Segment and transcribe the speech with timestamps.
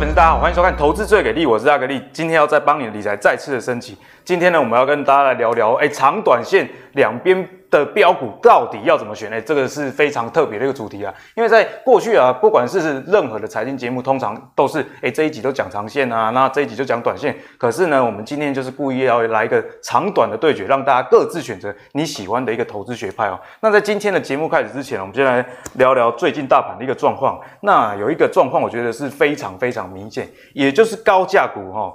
[0.00, 3.94] 粉丝大家好，欢迎收看《投资最给力》，我是阿格力，今天要再帮你的理财再次的升级。
[4.24, 7.46] 今天呢，我们要跟大家来聊聊，哎，长短线两边。
[7.70, 9.40] 的标股到底要怎么选呢？
[9.40, 17.36] 这个是非常特别的一个主题啊，因为在过去啊，不管是任何的财经节目，通常都是诶这一集都讲长线啊，那这一集就讲短线。
[17.56, 23.38] 可是呢，我们今天就是故意要来一个长短的对决，让大家各自选择你喜欢的一个投资学派哦。
[23.60, 25.44] 那在今天的节目开始之前，我们先来
[25.74, 27.40] 聊聊最近大盘的一个状况。
[27.62, 31.94] 那有一个状况，我觉得是非常非常明显，也就是高价股哈、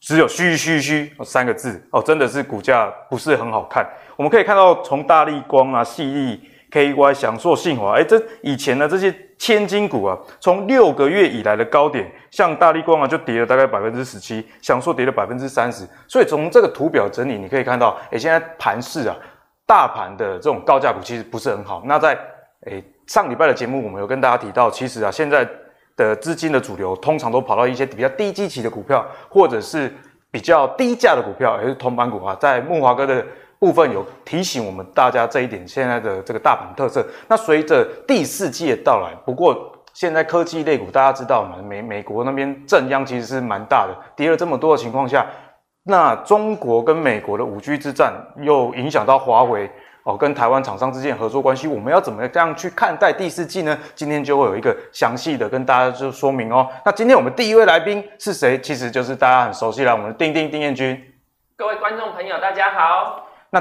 [0.00, 3.88] 只有虚虚虚三个字哦，真的是股价不是很好看。
[4.16, 15.86] 我们可以看到，从大立光啊、矽力、KY、祥硕、信华，哎，这以前的这些千金股啊，从六个月以来的高点，像大立光啊，就跌了大概百分之十七，祥硕跌了百分之三十。
[16.06, 19.16] 所以从这个图表整理，你可以看到，哎，现在盘势啊，
[19.66, 21.82] 大盘的这种高价股其实不是很好。
[21.86, 22.18] 那在
[22.66, 25.48] 哎上礼拜的节目，我们有跟大家提到，其实啊，现在
[25.96, 29.92] 的资金的主流通常都跑到一些比较低基期的股票，或者是
[30.30, 33.24] 比较低价的股票，也是铜板股啊，在慕驊哥的。
[33.58, 37.04] 部分有提醒我们大家这一点，现在的这个大盘特色。
[37.26, 45.26] 那随着第四季的到来，不过现在科技类股大家知道嘛，美美国那边震央其实是蛮大的，跌了这么多的情况下，
[45.84, 49.70] 那中国跟美国的五 G 之战又影响到华为
[50.06, 53.76] 哦，跟台湾厂商之间的合作关系，我们要怎么样去看待第四季呢？
[53.96, 56.70] 今天就会有一个详细的跟大家就说明哦。
[56.84, 58.56] 那今天我们第一位来宾是谁？
[58.60, 60.96] 其实就是大家很熟悉了我们的丁丁丁彦君。
[61.56, 63.26] 各位观众朋友，大家好。
[63.50, 63.60] 那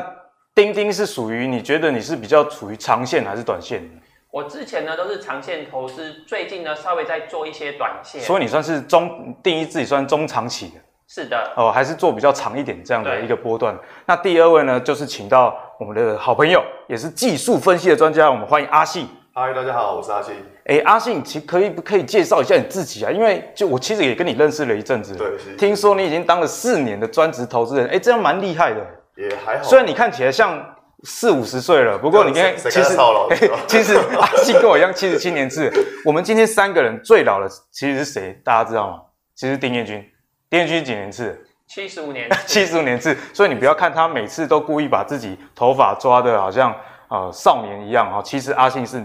[0.54, 3.82] 丁丁是属于你觉得你是比较处于长线还是短线？
[4.30, 8.22] 我之前呢都是长线投资，最近呢稍微在做一些短线。
[8.22, 10.76] 所以你算是中定义自己算中长期的？
[11.08, 11.54] 是的。
[11.56, 13.76] 哦，还是做比较长一点这样的一个波段。
[14.06, 19.10] 那第二位呢，就是请到我们的好朋友，也是技术分析的专家，我们欢迎阿信。
[19.34, 20.34] 嗨，大家好，我是阿信。
[20.68, 23.12] 哎，阿信，其可以不可以介绍一下你自己啊？
[23.12, 28.80] 因为就我其实也跟你认识了一阵子，对，听说你已经当了四年的专职投资人，哎，这样蛮厉害的。
[29.18, 30.64] 也还好，虽然你看起来像
[31.04, 32.98] 四五十岁了，不过你看，其实
[33.68, 35.70] 其实阿信跟我一样七十七年次。
[36.06, 38.40] 我们今天三个人最老的其实是谁？
[38.46, 39.02] 大家知道吗？
[39.36, 40.02] 其实丁彦均，
[40.50, 41.38] 丁彦均几年次？
[41.68, 43.18] 七十五年， 七十五年制。
[43.34, 46.76] 所以你不要看他每次都故意把自己头发抓的好像
[47.10, 49.04] 呃少年一样哈，其实阿信是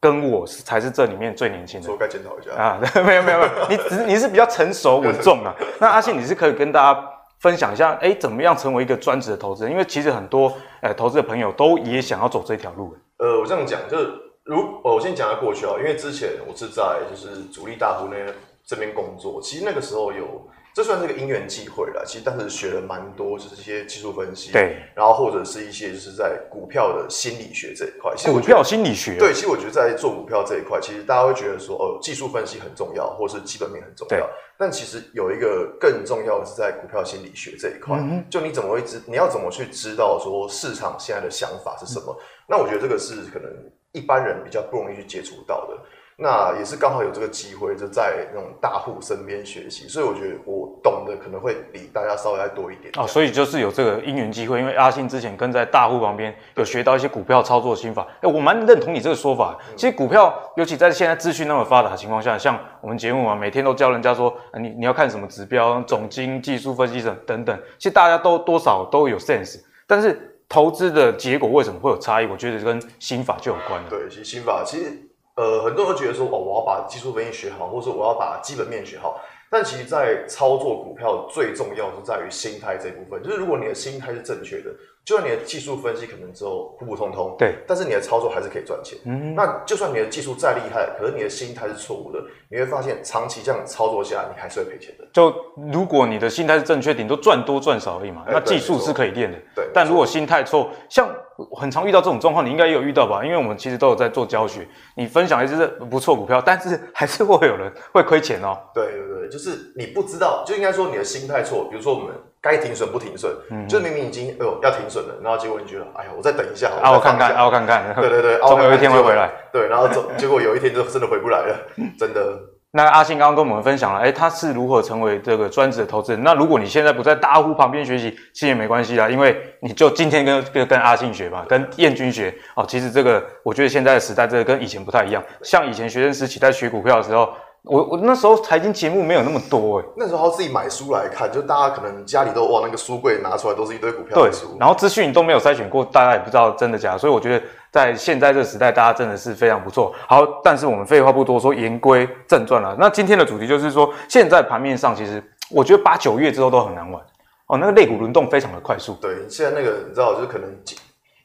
[0.00, 1.90] 跟我是才是这里面最年轻的。
[1.90, 5.54] 我该检讨一下啊， 没有没有没有，你只你是比较成熟稳重啊。
[5.78, 7.08] 那阿信你是可以跟大家。
[7.42, 9.72] 分享一下，哎，怎么样成为一个专职的投资人？
[9.72, 12.96] 因为其实很多，呃，投资的朋友都也想要走这条路。
[13.18, 14.12] 呃，我这样讲，就是
[14.44, 18.32] 如，我先讲下过去啊，因为之前我是在就是主力大户那
[18.64, 20.24] 这边工作，其实那个时候有。
[20.74, 28.10] 这算是个因缘际会了，其实当时学了蛮多，就是一些技术分析，对，然后或者是一些就是在股票的心理学这一块。
[28.16, 42.16] 其实股票心理学，对，其实我觉得在做股票这一块，其实大家会觉得说，哦，技术分析很重要，或是基本面很重要，对，但其实有一个更重要的是在股票心理学这一块，嗯、就你怎么会知，你要怎么去知道说市场现在的想法是什么？
[42.18, 43.50] 嗯、那我觉得这个是可能
[43.92, 45.78] 一般人比较不容易去接触到的。
[46.22, 52.92] 那也是刚好有这个机会，就在那种大户身边学习，所以我觉得我懂得可能会比大家稍微再多一点。
[52.96, 58.06] 哦，所以就是有这个因缘机会，因为阿信之前跟在大户旁边有学到一些股票操作心法。
[58.20, 59.58] 哎，我蛮认同你这个说法。
[59.74, 67.58] 其实股票，尤其在现在资讯那么发达的情况下，像我们节目啊，每天都教人家说，你你要看什么指标、总经、技术分析等等等。
[67.78, 72.26] 其实大家都多少都有 sense，但是投资的结果为什么会有差异？
[72.26, 73.88] 我觉得跟心法就有关了。
[73.90, 75.08] 对，其实心法其实。
[75.34, 79.20] 呃，很多人都觉得说，哦，我要把技术分析学好，或者说我要把基本面学好。
[79.50, 83.22] 但其实，在操作股票最重要是在于心态这一部分。
[83.22, 84.70] 就是如果你的心态是正确的，
[85.04, 88.98] 就算你的技术分析可能只有普普通通，对，但是你的操作还是可以赚钱。
[89.04, 92.18] 嗯，那就算你的技术再厉害，可是你的心态是错误的，
[92.50, 95.06] 你会发现长期这样操作下来，你还是会赔钱的。
[95.12, 95.30] 就
[95.70, 98.24] 如果你的心态是正确，顶多赚多赚少而已嘛。
[98.26, 99.68] 那技术是可以练的，对。
[99.74, 101.08] 但如果心态错，像。
[101.56, 103.24] 很常遇到这种状况，你应该也有遇到吧？
[103.24, 104.66] 因为我们其实都有在做教学，
[104.96, 108.58] 你分享一支不错股票，但是还是会有人会亏钱哦。
[108.74, 111.66] 对对对，就是你不知道，就应该说你的心态错。
[111.70, 119.30] 比如说我们该停损不停损，嗯，就是明明已经哎呦要停损了，然后结果你觉得哎呀我再等一下，啊我看看 啊我看看，对对对， 总有一天会回来。
[119.52, 121.56] 对，然后总结果有一天就真的回不来了，
[121.98, 122.38] 真的。
[122.74, 126.22] 那阿信刚刚跟我们分享了，哎，他是如何成为这个专职的投资人。
[126.24, 132.64] 那如果你现在不在大户旁边学习，其实也没关系啦，因为你就今天跟跟跟阿信学吧，跟彦军学哦。
[132.66, 135.22] 其实这个我觉得现在的时代，这个跟以前不太一样。
[135.42, 137.28] 像以前学生时期在学股票的时候，
[137.64, 149.94] 我我那时候财经节目没有那么多哎、欸，那时候自己买书来看，就大家可能家里都往那个书柜拿出来都是一堆股票的书，对，然后资讯都没有筛选过，大家也不知道真的假的，所以我觉得在现在这个时代，大家真的是非常不错。
[150.08, 152.76] 好，但是我们废话不多说，言归正传了。
[152.80, 157.00] 那今天的主题就是说，现在盘面上其实我觉得八九月之后都很难玩
[157.46, 158.98] 哦，那个肋骨轮动非常的快速。
[159.00, 160.48] 对，现在那个你知道，就是可能。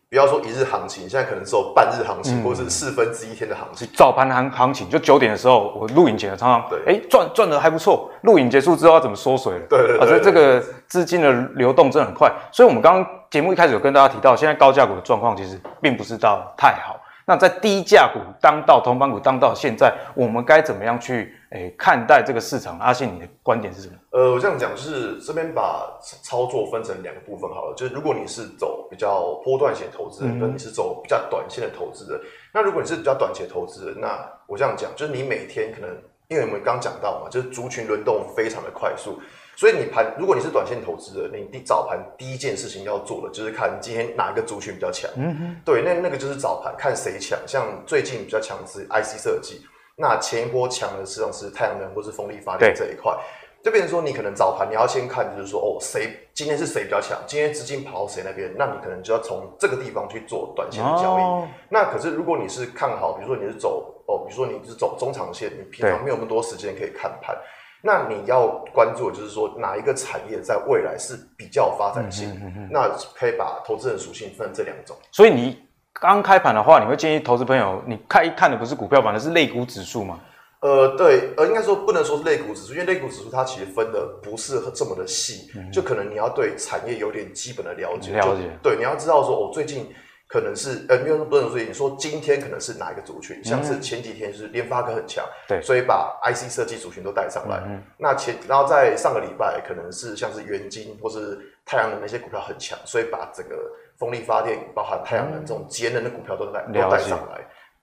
[0.10, 3.86] 不要说一日行情，现在可能只有半日行情，嗯、或者是四分之一天的行情。
[3.94, 8.10] 早盘行行情就九点的时候，我录影前的常常对，哎赚赚的还不错。
[8.22, 9.66] 录影结束之后要怎么缩水了？
[9.70, 12.32] 对对对，对，而且这个资金的流动真的很快。
[12.54, 16.98] 所以我们刚刚节目一开始有跟大家提到，现在高价股的状况其实并不是到太好。
[17.26, 22.78] 那在低价股当道、同板股当道，现在我们该怎么样去诶、欸、看待这个市场？
[22.80, 23.94] 阿信，你的观点是什么？
[24.12, 32.22] 呃，我这样讲就是这边把操作分成两个部分好了，就是如果你是走比较波段型投资人，跟、嗯、你是走比较短线的投资人。
[32.54, 35.90] 那如果你是比较短期的投资人，那我这样讲就是你每天可能，
[36.28, 39.20] 因为我们刚讲到嘛，就是族群轮动非常的快速。
[39.56, 45.10] 所以你盘，如果你是短线投资人，你早盘第一件事情要做的就是看今天哪一个族群比较强。
[45.16, 47.40] 嗯哼，对，那那个就是早盘看谁强。
[47.48, 49.66] 像最近比较强是 IC 设计，
[49.98, 53.18] 那前一波强的实际上是太阳能或是风力发电这一块。
[53.64, 61.22] 就变成说，你可能早盘你要先看，就是说哦，谁今天是谁比较强，今天资金跑到谁那边，那你可能就要从这个地方去做短线的交易。
[61.22, 67.36] 哦、那可是如果你是看好，比如说你是走哦，比如说你是走中长线，你平常没有那么多时间可以看盘。
[67.82, 72.30] 那你要关注的就是说，哪一个产业在未来是比较发展性？
[72.30, 74.96] 嗯、哼哼哼，那可以把投资人属性分成这两种。
[75.12, 75.67] 所以你
[76.00, 80.20] 刚开盘的话，你会建议投资朋友，你看一看的不是股票，反而是类股指数吗？
[80.62, 88.14] 呃，对，呃，应该说不能说是类股指数，因为类股指数它其实分的不是这么的细，嗯、就可能你要对产业有点基本的了解。
[88.14, 88.44] 了解。
[88.64, 89.88] 对，你要知道说，我、哦、最近。
[90.30, 93.42] 可能是呃，没有说不能说，你说今天可能是哪一个族群？
[93.46, 97.64] 像是前几天是联发科很强，对，所以把 IC 设计族群都带上来。
[97.66, 103.56] 嗯，那前然后在上个礼拜可能是像是元晶或是太阳能那些股票很强，所以把整个
[103.98, 107.42] 风力发电包含太阳能这种节能的股票都带都带上来。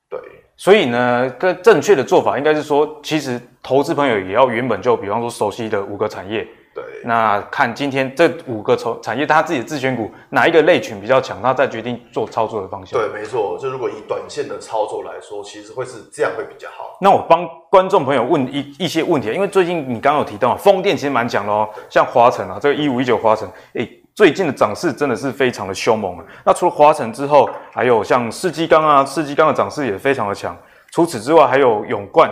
[0.08, 0.20] 对，
[0.56, 6.46] 所以呢，更正确的做法应该是说，其实投资朋友也要原本就比方说熟悉的五个产业。
[6.74, 12.98] 对，那看今天这五个产产业，它自己的自选股哪一个类群比较强，它再决定做操作的方向。
[12.98, 16.98] 对，没错，就如果以短线的操作来说，其实会是这样会比较好。
[17.00, 26.24] 那我帮观众朋友问一一些问题，因为最近你刚刚有提到风电其实蛮强的哦，像华晨啊，这个一五一九华城，诶，最近的涨势真的是非常的凶猛啊。
[26.44, 30.56] 那除了华城之后，还有像世纪钢啊，世纪钢的涨势也非常的强。
[30.92, 32.30] 除此之外，还有永冠。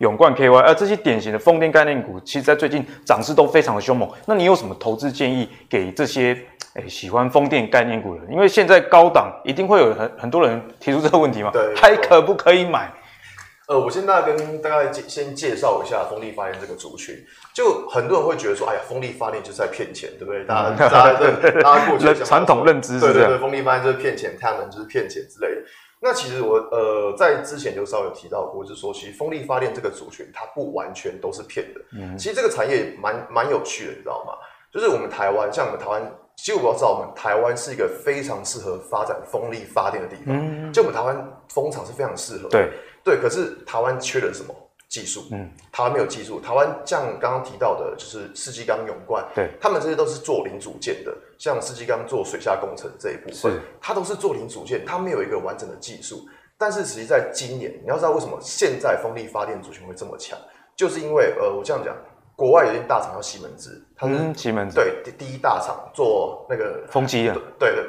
[0.00, 4.06] 永冠 KY，而这些典型的风电概念股，其实在最近涨势都非常的凶猛。
[4.26, 6.34] 那你有什么投资建议给这些
[6.74, 8.30] 诶、欸、喜欢风电概念股的人？
[8.30, 12.92] 因为现在高档一定会有很很多人提出这个问题嘛，对，还可不可以买？
[13.68, 17.16] 呃，我现在跟大概先介绍一下风力发电这个族群。
[17.52, 20.44] 就很多人会觉得说，哎呀，风力发电就是在骗钱，对不对？
[20.44, 25.62] 大家大家 对大家过去传统认知是，对对对，风力发电就是骗钱，太阳能就是骗钱之类的。
[25.98, 31.80] 那其实我呃在之前就稍微有提到过，就是说其实风力发电这个族群它不完全都是骗的。
[31.92, 34.32] 嗯，其实这个产业蛮蛮有趣的，你知道吗？
[34.72, 36.02] 就是我们台湾，像我们台湾，
[36.36, 40.36] 其实我要知道我们台湾是一个非常适合发展风力发电的地方。
[40.36, 41.16] 嗯，就我们台湾
[41.48, 42.50] 风场是非常适合的。
[42.50, 42.70] 对
[43.06, 44.52] 对，可是台湾缺了什么？
[44.88, 46.40] 技术，嗯，台湾没有技术。
[46.40, 51.12] 台湾像刚刚提到的，就是世纪钢、永冠，对，他们这些都是做零组件的。
[51.38, 56.24] 像世纪钢做水下工程这一部分，它都是做零组件，它没有一个完整的技术。
[56.56, 60.38] 但是实际在今年，你要知道为什么现在风力发电族群会这么强，
[60.76, 61.94] 就是因为呃，我这样讲，
[62.36, 67.84] 国外有一间大厂叫西门子，它是西门子对第第一大厂做那个风机的，对对。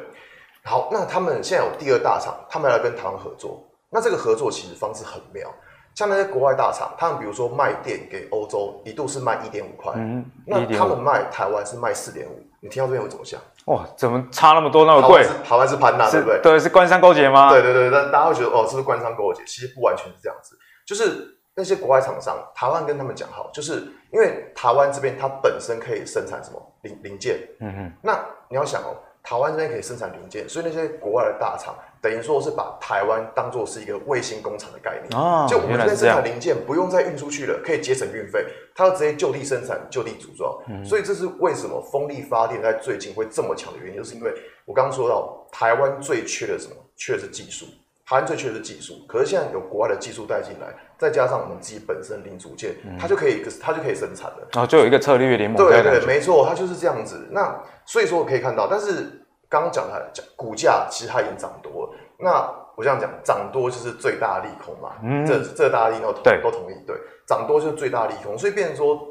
[0.63, 3.63] 好，那他们现在有第二大厂，他们要来跟台湾合作。
[3.89, 5.49] 那这个合作其实方式很妙。
[5.95, 13.41] 像那些国外大厂，他们比如说卖电给欧洲，一度是卖一点五块，嗯，那他们卖台湾是卖四点五，你听到这边会怎么想？
[13.65, 15.25] 哇，怎么差那么多，那么贵？
[15.43, 16.39] 台湾是盘呐，对不对？
[16.43, 17.49] 对，是官商勾结吗？
[17.49, 19.43] 对对对，但大家会觉得哦，是不是官商勾结？
[19.45, 28.95] 其实不完全是这样子，就是那些国外厂商，台湾跟他们讲好，就是因为台湾这边它本身可以生产什么零零件，嗯哼，那你要想哦。
[29.27, 35.21] 台湾这边可以生产零件，所以那些国外的大厂等于说是把台湾当做是一个卫星工厂的概念。
[35.21, 40.57] 哦，就我们这边生产零件不用再运出去了，可以节省运费，它要直接就地生产、就地组装。
[40.69, 46.75] 嗯，所以这是为什么风力发电在最近会这么强的原因，就是因为我刚刚说到台湾最缺的什么？
[46.95, 47.65] 缺的是技术。
[48.07, 54.47] 台湾最缺的是技术，可是现在有国外的技术带进来，再加上我们自己本身零组件，嗯、它就可以，它就可以生产了。
[54.53, 55.57] 然后就有一个策略联盟。
[55.57, 57.27] 对对，没错，它就是这样子。
[57.31, 57.53] 那
[57.85, 61.93] 所以说我可以看到，但是刚刚讲的讲股价其实它已经涨多了。
[62.17, 64.93] 那我这样讲，涨多就是最大利空嘛。
[65.03, 66.95] 嗯，这这大家都同都同意，对，
[67.27, 69.05] 涨多就是最大利空，所以变成说，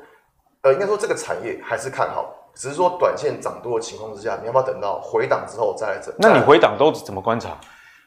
[0.63, 6.15] 呃，应该说这个产业还是看好，只是说短线涨多的情况之下，你要不要等到回档之后再来整？
[6.19, 7.59] 那你回档都怎么观察？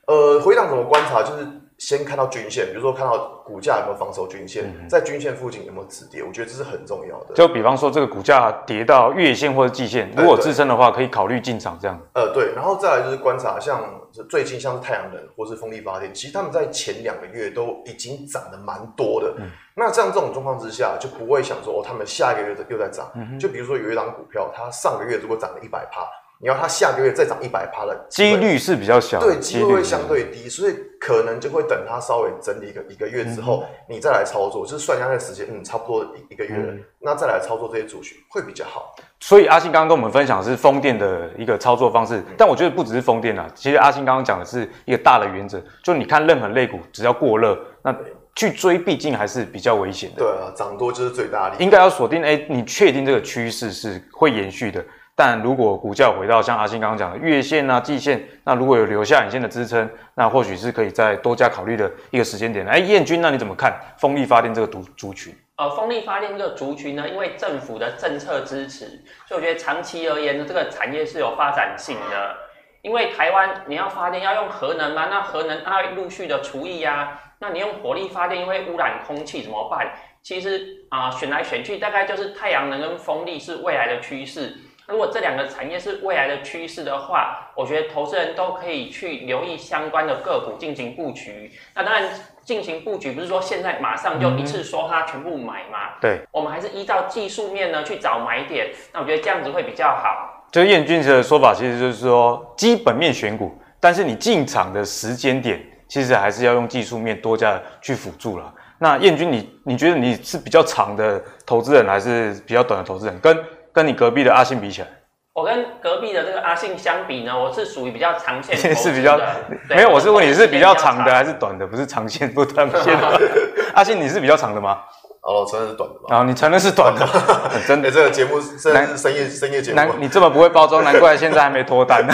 [0.09, 1.21] 呃，回档怎么观察？
[1.23, 1.47] 就是。
[1.79, 7.33] 先看到均线，比如说看到股价有没有防守均线，嗯、在均线附近有没有止跌，我觉得这是很重要的。
[7.33, 11.97] 就比方说，这个股价跌到月线或者季线，如果支撑的话，可以考虑进场这样。
[12.15, 13.81] 呃，对，然后再来就是观察，像
[14.29, 19.33] 最近像是太阳能或是风力发电，其实他们在前两个月都已经涨得蛮多的。
[19.37, 23.09] 嗯、那像这种状况之下，就不会想说哦，他们下一个月又在涨。
[23.15, 26.01] 嗯、就比如说有一档股票，它上个月如果涨了一百趴。
[26.41, 38.95] 你要它下个月再涨一百趴的几率是比较小，对，机会会相对低，所以可能就会等它稍微整理一个一个月之后，嗯、你再来操作，就是算一下那个时间，嗯，差不多一一个月了，嗯、那再来操作这些族群会比较好。
[39.19, 47.93] 所以阿信刚刚跟我们分享的是风电的一个操作方式，嗯、但我觉得不只是风电啊，其实阿信刚刚讲的是一个大的原则，就你看任何类股只要过热，那
[48.33, 50.19] 去追毕竟还是比较危险的。
[50.19, 54.81] 对啊，涨多就是最大利，应该要锁定，哎、欸，你确定这个趋势是会延续的。
[55.19, 62.65] 但如果股价回到像阿信刚刚讲的月线啊、季线，那如果有留下影线的支撑，那或许是可以再多加考虑的一个时间点。
[62.65, 65.35] 哎，彦均，那你怎么看风力发电这个族族群？
[65.57, 68.85] 呃，风力发电这个族群呢，因为政府的政策支持，
[69.27, 72.37] 所以我觉得长期而言呢，这个产业是有发展性的。
[72.81, 79.85] 因为台湾你要发电要用核能嘛，那核能它会陆续的除役呀，那你用火力发电因为污染空气怎么办？
[80.23, 84.55] 其实啊、呃，选来选去大概就是太阳能跟风力是未来的趋势。
[84.89, 91.51] 如果这两个产业是未来的趋势的话，我觉得投资人都可以去留意相关的个股进行布局。
[91.75, 92.09] 那当然，
[92.43, 95.99] 进行布局不是说现在马上就一次说它全部买嘛？
[96.01, 98.71] 对，我们还是依照技术面呢去找买点。
[98.91, 100.43] 那我觉得这样子会比较好。
[100.51, 108.51] 就彦均的说法，其实就是说基本面选股，但是你进场的时间点，其实还是要用技术面多加去辅助了。
[108.79, 113.19] 那彦均，你你觉得你是比较长的投资人，还是比较短的投资人？
[113.19, 113.37] 跟
[113.79, 114.87] 跟你隔壁的阿信比起来，
[115.31, 119.25] 我跟隔壁的这个阿信相比呢，我是属于比较长线的， 是比较对
[119.69, 123.21] 没有，我是问你是比较长的还是短的，不是长线不短线的。
[123.73, 124.79] 阿信，你是比较长的吗？
[125.21, 126.13] 哦，承认是短的吧。
[126.13, 127.07] 啊、哦，你承认是短的，
[127.65, 127.87] 真的。
[127.87, 132.13] 欸、这个节目是深夜深夜节目，难你这么不会包装，难怪现在还没脱单呢。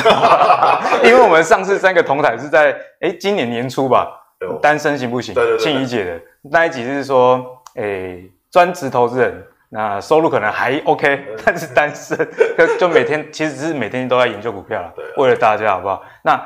[1.03, 4.07] 因为我们上次三个同台是在哎、欸、今年年初吧，
[4.47, 5.33] 哦、单身行不行？
[5.33, 7.43] 对对对，庆怡姐的那一集是说，
[7.75, 9.43] 哎、欸，专职投资人。
[9.69, 12.17] 那收入可能还 OK，但是单身
[12.57, 16.03] 就就每天其实是每天都在研究股票了，对，为了大家好不好？
[16.23, 16.39] 那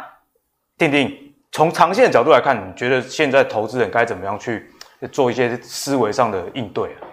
[0.77, 4.65] 定定从长线的角度来看，你觉得现在投资人该怎么样去
[5.11, 7.05] 做一些思维上的应对啊？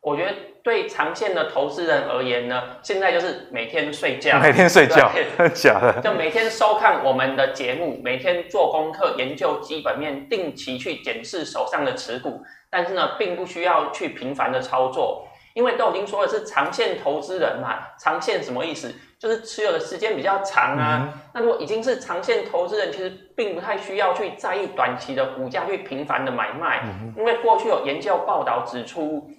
[0.00, 0.32] 我觉得
[0.62, 5.10] 对长线的投资人而言呢，现在就是每天睡觉，每天睡觉，
[5.54, 15.28] 假的，就每天收看我们的节目，每天做功课，研究基本面，定期去检视手上的持股，但是呢，并不需要去频繁的操作。
[15.54, 18.92] 因为都已经说的是长线投资人嘛，长线什么意思？
[19.20, 21.08] 就是持有的时间比较长啊。
[21.14, 29.30] 嗯、那如果已经是长线投资人，其实并不太需要去在意短期的股价去频繁的买卖，嗯、因为过去有研究报道指出，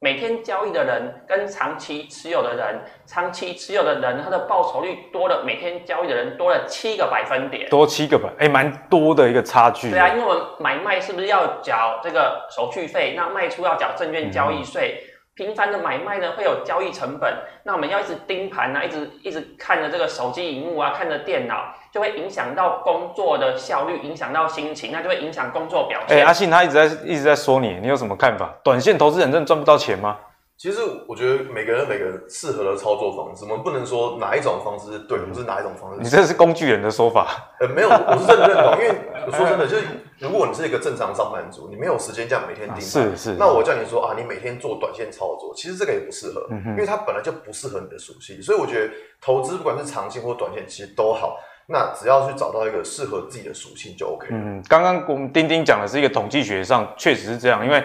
[0.00, 9.88] 每天交易的人跟长期持有的人，长期持有的人他的报酬率多了，每天交易的人多了七个百分点，多七个百，哎，蛮多的一个差距。
[9.88, 13.14] 对啊，因为我们买卖是不是要缴这个手续费？
[13.16, 15.00] 那卖出要缴证券交易税。
[15.00, 17.36] 嗯频繁的买卖呢，会有交易成本。
[17.64, 26.18] 那我们要一直盯盘啊，一直一直看着这个手机荧幕啊，看着电脑，就会影响到工作的效率，影响到心情，那就会影响工作表现。
[26.18, 28.54] 哎、欸，阿信他一直在一直在说你，你有什么看法？
[28.62, 30.16] 短线投资人真的赚不到钱吗？
[30.56, 35.98] 其实我觉得每个人每个适合的操作方式，我们不能说哪一种方式是对，不是哪一种方式。
[36.00, 37.26] 你这是工具人的说法。
[37.58, 38.72] 呃，没有，我是真的认同。
[38.80, 38.94] 因为
[39.26, 39.82] 我说真的，就是
[40.18, 43.36] 如果你是一个正常上班族，你没有时间这样每天盯盘，是是。
[43.38, 48.42] 那我叫你说啊，你每天做短线操作，其实这个也不适合，因为它本来就不适合你的属性。
[48.42, 51.38] 所以我觉得投资不管是长线或短线，其实都好。
[51.66, 54.28] 那只要去找到一个适合自己的属性就 OK。
[54.30, 57.82] 嗯，刚刚我们丁丁讲的是一个统计学上确实是这样，因为。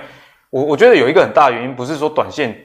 [0.51, 2.59] 我我觉得有一个很大的原因，不是说短线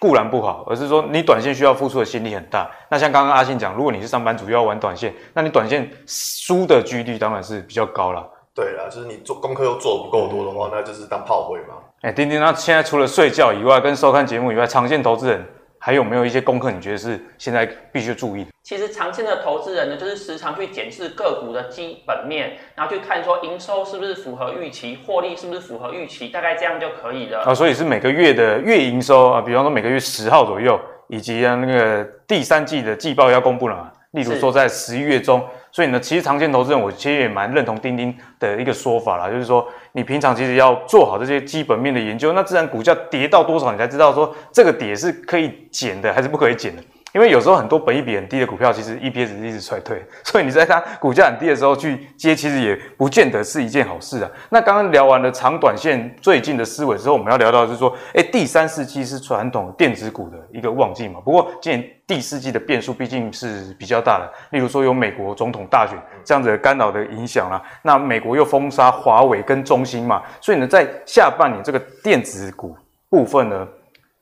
[0.00, 2.68] 固然不好，而是说你短线需要付出的心力很大。
[2.90, 8.28] 那像刚刚阿信讲，如果你是上班族又要玩短线，那你短线输的几率当然是比较高了。
[8.58, 11.76] 对啦，就是你做功课又做不够多的话，那就是当炮灰嘛。
[12.00, 15.46] 哎、欸，丁丁，那现在除了睡觉以外，跟收看节目以外，长线投资人。
[15.80, 16.72] 还有没有一些功课？
[16.72, 18.50] 你觉得是现在必须注意的？
[18.64, 27.44] 其实长线的投资人呢，就是时常去检视个股的基本面，然后去看说营收是不是符合预期，获利是不是符合预期，大概这样就可以了。
[27.44, 46.82] 啊，所以是每个月的月营收啊，比方说每个月十号左右，以及啊那个第三季的季报要公布了嘛，例如说在十一月中，所以呢，其实长线投资人我其实也蛮认同丁丁的一个说法啦，就是说你平常其实要做好这些基本面的研究，那自然股价跌到多少，你才知道说这个跌是可以减的还是不可以减的。
[47.18, 54.30] 因为有时候很多本益比很低的股票，其实 EPS 一直衰退，所以你在它股价很低的时候去接，其实也不见得是一件好事啊。
[54.50, 61.18] 那刚刚聊完了长短线最近的思维之后，我们要聊到的是说，哎，第三四季是传统电子股的一个旺季嘛。
[61.24, 72.76] 不过今年第四季的变数毕竟是比较大的，例如说有美国总统大选这样子的干扰的影响啦，那美国又封杀华为跟中兴嘛，所以呢，在下半年这个电子股
[73.10, 73.66] 部分呢。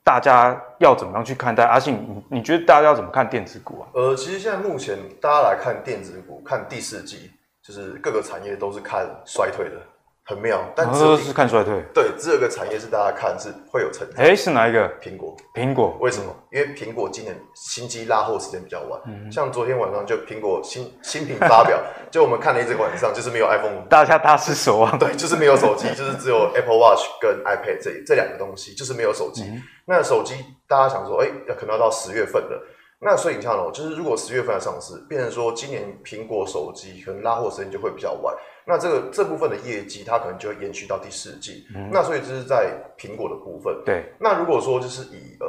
[0.06, 1.64] 大家要怎么样去看待？
[1.64, 1.98] 阿信，
[2.30, 3.88] 你你觉得大家要怎么看电子股啊？
[3.92, 9.82] 呃，其实现在目前大家来看电子股，看第四季，就是各个产业都是看衰退的，
[10.26, 10.60] 很妙。
[10.74, 11.80] 但只是看衰退。
[11.94, 14.24] 对，只有一个产业是大家看是会有成长。
[14.24, 14.88] 哎，是哪一个？
[15.00, 15.36] 苹果。
[15.54, 16.34] 苹果为什么？
[16.50, 19.00] 因为苹果今年新机拉货时间比较晚。
[19.06, 19.30] 嗯。
[19.30, 21.80] 像昨天晚上就苹果新新品发表，
[22.10, 23.86] 就我们看了一整个晚上，就是没有 iPhone。
[23.88, 24.98] 大家大失所望。
[24.98, 29.42] 对，就是没有手机，就是只有 Apple Watch 跟 iPad 这这两个东西，就是没有手机。
[29.44, 30.34] 嗯那手机
[30.66, 32.60] 大家想说，哎、可能要到十月份了。
[32.98, 38.34] 那所以你看哦，就是如果十月份要上市，变成说今年苹果手机可能拉货时间就会比较晚。
[38.66, 41.66] 那这个这部分的业绩，它可能就会延续到第四季。
[41.74, 43.80] 嗯、那所以这是在苹果的部分。
[43.84, 44.12] 对。
[44.18, 45.46] 那如果说就是以呃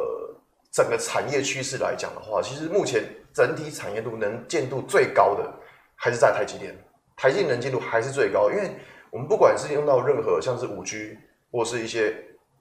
[0.72, 5.52] 整个产业趋势来讲的话，其实目前整体产业度能见度最高的
[5.96, 6.78] 还是在台积电。
[7.16, 8.72] 台积电能见度还是最高，因为
[9.10, 11.18] 我们不管是用到任何像是五 G
[11.52, 12.16] 或是一些。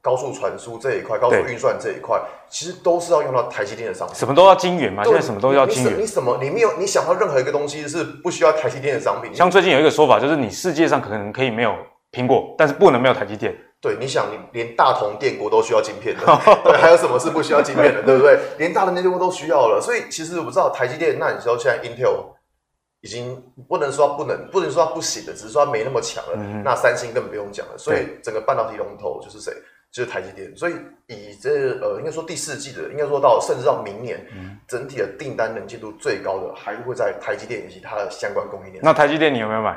[0.07, 2.17] 高速传输这一块，高速运算这一块，
[2.49, 4.15] 其实都是要用到台积电的商品。
[4.17, 6.01] 什么都要晶圆嘛，现在什么都要晶圆。
[6.01, 6.39] 你什么？
[6.41, 6.71] 你没有？
[6.79, 9.35] 你想到任何一个东西是不需要台积电的商品？
[9.35, 11.75] 像最近有一个说法，就是你世界上可能可以没有
[12.13, 13.53] 苹果，但是不能没有台积电。
[13.81, 16.23] 对，你想，你连大同电锅都需要晶片的，
[16.63, 18.03] 对，还有什么是不需要晶片的？
[18.05, 18.39] 对不对？
[18.59, 21.19] 连大同电锅都需要了，所以其实我不知道台积电。
[21.19, 22.37] 那你说现在 Intel
[23.03, 26.33] 已经不能说不能，不能说它不行的，只是说它没那么强了。
[26.37, 27.75] 嗯、那三星更不用讲了。
[27.77, 29.53] 所以整个半导体龙头就是谁？
[29.97, 30.75] 就是台积电，所以
[31.07, 38.85] 以这呃，应该说第四季的，应该说到甚至到明年，嗯、整体的订单能见度最高的，还会在台积电以及它的相关供应链。
[38.85, 39.75] 那台积电你有没有买？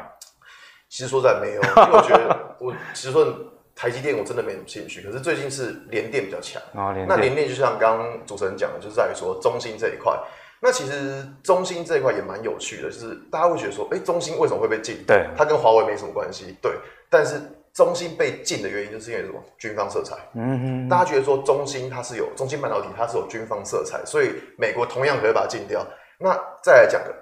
[0.89, 3.33] 其实说实在没有， 因为我觉得我其实说
[3.73, 5.01] 台积电我真的没什么兴趣。
[5.01, 10.19] 可是最近是联电比较强那联电就像刚刚主持人讲的，就是在于说中芯这一块。
[10.59, 14.97] 那其实中芯这一块也蛮有趣的，就是大家会觉得说，哎、欸，中芯为什么会被禁？
[15.07, 16.57] 对，它跟华为没什么关系。
[16.61, 16.73] 对，
[17.09, 17.39] 但是。
[17.73, 19.41] 中芯被禁的原因就是因为什么？
[19.57, 20.15] 军方色彩。
[20.33, 25.85] 嗯哼，大家觉得说中芯它是有中芯半导体，它是有军方色彩，所以美国同样可以把它禁掉。
[26.19, 27.13] 那再来讲个，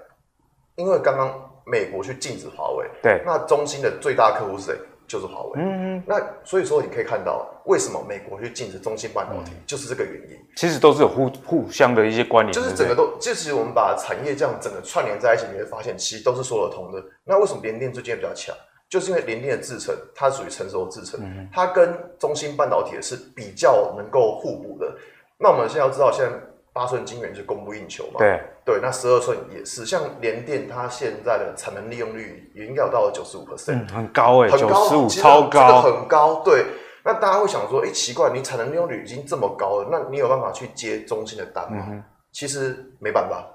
[0.76, 4.78] 因为刚刚美国去禁止华为，对，那中芯的最大客户是谁？
[5.06, 5.60] 就是华为。
[5.62, 10.36] 嗯嗯，那所以说你可以看到，为什么美国去禁止中芯半导体，嗯、就是这个原因。
[10.54, 17.02] 其实都是有互互相的一些关联，就是整个都，就是我们把产业这样整个串联在一起，你会发现其实都是说得通的。
[17.24, 18.54] 那为什么联电最近比较强？
[18.88, 24.90] 就是因为联电的制程，它属于成熟的制程，嗯、它跟中芯半导体是比较能够互补的。
[25.38, 26.32] 那我们现在要知道，现在
[26.72, 28.18] 八寸晶圆是供不应求嘛？
[28.18, 29.84] 对对，那十二寸也是。
[29.84, 36.42] 像联电，它现在的产能利用率也应该有到了九十五 percent，很高哎、欸，九十五超高，这个很高。
[36.42, 36.64] 对，
[37.04, 41.86] 那大家会想说，哎、欸，奇怪，你产能利用率已经这么高了，那你有办法去接中芯的单吗？
[41.90, 43.46] 嗯、其实没办法。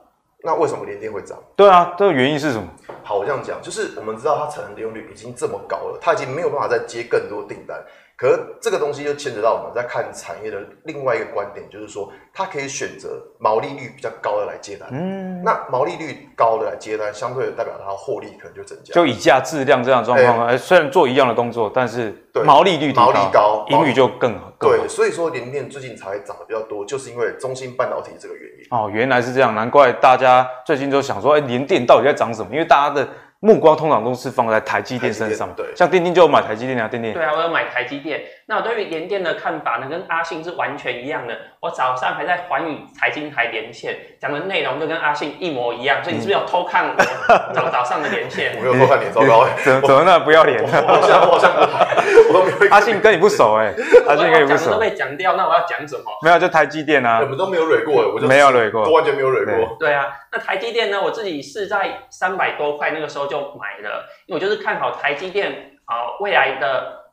[0.45, 1.39] 那为什么联电会涨？
[1.55, 2.67] 对啊，这个原因是什么？
[3.01, 7.81] 好，我这样讲，就是我们知道它产能利用率已经这么高了，它已经没有办法再接更多订单。
[8.23, 14.87] 可是这个东西就牵扯到我们在看产业的另外一个观点，就是说它可以选择毛利率比较高的来接单。
[14.93, 18.93] 嗯，那毛利率高的来接单，相对的代表它获利可能就增加。
[18.93, 24.53] 就以价质量这样状况，哎，虽然做一样的工作，但是毛利率毛利高，盈余就更好。
[24.57, 28.65] 对，所以说联电最近才会涨得比较多，就是因为中芯半导体这个原因。
[28.69, 32.53] 哦，原来是这样，难怪大家最近都想说，哎，联电到底在涨什么？
[32.53, 33.05] 因为大家的。
[33.43, 37.11] 目光通常都是放在台积电身上，对，像丁丁就有买台积电啊，丁丁。
[37.11, 38.21] 对啊，我有买台积电。
[38.45, 41.37] 那我对于联电的看法呢，跟阿信是完全一样的。
[41.59, 46.01] 我早上还在寰宇财经台连线，讲的内容就跟阿信一模一样。
[46.01, 48.53] 所以你是不是有偷看我早早上的连线？
[48.59, 50.63] 我没有偷看你，糟糕， 怎怎么那不要脸？
[50.63, 52.71] 我好像我好像我都没有。
[52.71, 53.73] 阿信跟你不熟哎，
[54.07, 54.71] 阿信跟你不熟。
[54.75, 56.03] 都被讲掉，那我要讲什么？
[56.21, 57.19] 没有，就台积电啊。
[57.21, 59.75] 我们都没有蕊过，我就没有蕊过，都完全没有蕊过。
[59.77, 61.01] 对啊，那台积电呢？
[61.01, 64.07] 我自己是在三百多块那个时候就买了。
[64.27, 65.51] 因为我就是看好台积电
[65.85, 67.03] 啊、呃，未来的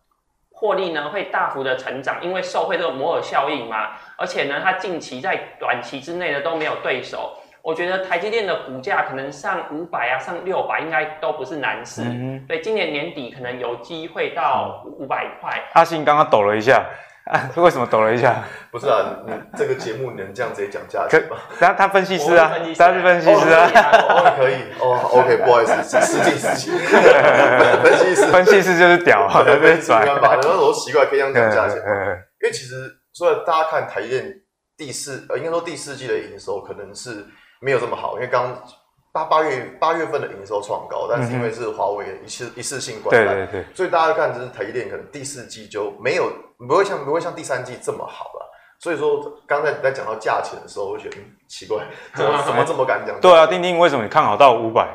[0.53, 12.03] 获利呢会大幅的成长，因为受惠这个摩尔效应嘛，而且呢，它近期在短期之内呢都没有对手，我觉得台积电的股价可能上五百啊，上六百应该都不是难事。
[12.05, 15.59] 嗯，对，今年年底可能有机会到五百块。
[15.73, 16.85] 阿信刚刚抖了一下。
[17.31, 18.43] 啊， 为什么抖了一下？
[18.73, 21.37] 不是啊，你这个节目能这样直接讲价钱吗？
[21.59, 23.71] 他他分析师啊，他是分析师啊，
[24.09, 26.77] 哦可以哦，OK， 不好意思，失敬失敬，
[27.83, 29.81] 分析师，分析师就是屌，没办
[30.21, 31.77] 法，有时候奇怪可以这样讲价钱，
[32.43, 34.35] 因为其实所以大家看台积电
[34.77, 37.25] 第四呃，应该说第四季的营收可能是
[37.61, 38.61] 没有这么好，因为刚。
[39.13, 46.31] 八八月八月份的营收创高，但是因为是华为一次一次性关单，对对对，所以大家看就是台积电可能第四季就没有
[46.67, 48.51] 不会像不会像第三季这么好了。
[48.79, 53.21] 所以说刚才你在讲到价钱的时候，我觉得奇怪， 怎么怎么这么敢讲？
[53.21, 54.89] 对啊，丁丁为什么你看好到五百？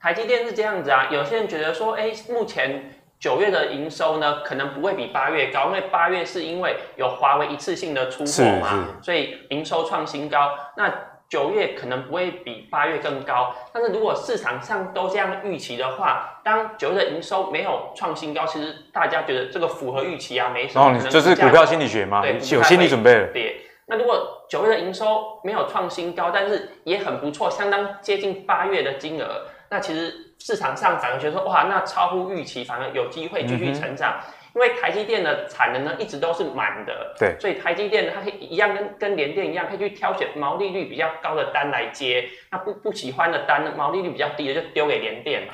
[0.00, 10.50] 台积电是这样子啊，有些人觉得说，哎，目前九月的营收呢，可能不会比八月高，因为八月是因为有华为一次性的出货嘛，所以营收创新高。
[10.76, 10.92] 那
[11.28, 20.86] 九月可能不会比八月更高，但是如果市场上都这样预期的话，当九月的营收没有创新高，其实大家觉得这个符合预期啊，没什么。
[20.86, 23.26] 哦，就是股票心理学嘛，对，有心理准备了。
[23.32, 34.14] 对，那如果九月的营收没有创新高，但是也很不错，相当接近八月的金额，那其实市场上反而觉得说，哇，那超乎预期，反而有机会继续成长。
[34.20, 45.52] 嗯因为台积电的产能呢一直都是满的，对，所以台积电它可以一样跟跟联电一样，可以去挑选毛利率比较高的单来接，那不不喜欢的单毛利率比较低的就丢给联电嘛。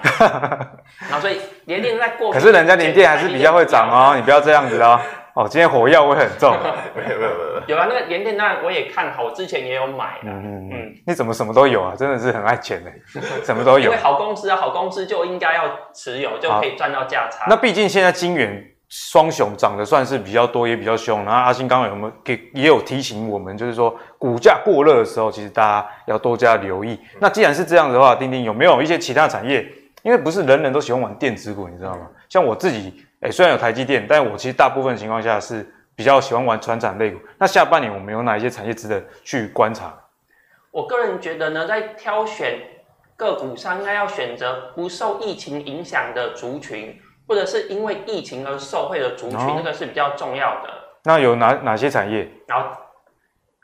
[1.10, 5.00] 然后所以联电在过，可是人家联电还是比较会涨哦，你不要这样子哦。
[5.34, 6.54] 哦，今天火药味很重。
[6.94, 7.62] 没有没有没有。
[7.66, 10.30] 有啊，那个联电当然我也看好，我之前也有买的。
[10.30, 10.94] 嗯嗯嗯。
[11.06, 11.94] 你怎么什么都有啊？
[11.98, 12.92] 真的是很爱钱的，
[13.42, 13.86] 什么都有。
[13.86, 17.46] 因为好公司啊，好公司就应该要持有，就可以赚到价差。
[17.48, 18.71] 那毕竟现在晶圆。
[18.94, 21.24] 双雄涨得算是比较多，也比较凶。
[21.24, 27.00] 然后阿星刚刚有没有给也有提醒我们，就是说股价过热的时候，其实大家要多加留意。
[27.18, 29.66] 那既然是这样的话，丁丁有没有一些其他产业？
[30.02, 32.06] 因为不是人人都喜欢玩电子股，你知道吗？
[32.28, 37.18] 像我自己，哎，虽然有台积电，但我其实大部分情况下是比较喜欢玩传产类股。
[37.38, 39.94] 那下半年我们有哪一些产业值得去观察？
[40.70, 42.58] 我个人觉得呢，在挑选
[43.16, 46.94] 个股上，应该要选择不受疫情影响的族群。
[47.26, 50.70] 或者是因为疫情而受惠的族群，那个是比较重要的。
[51.04, 52.28] 那有哪哪些产业？
[52.46, 52.76] 然后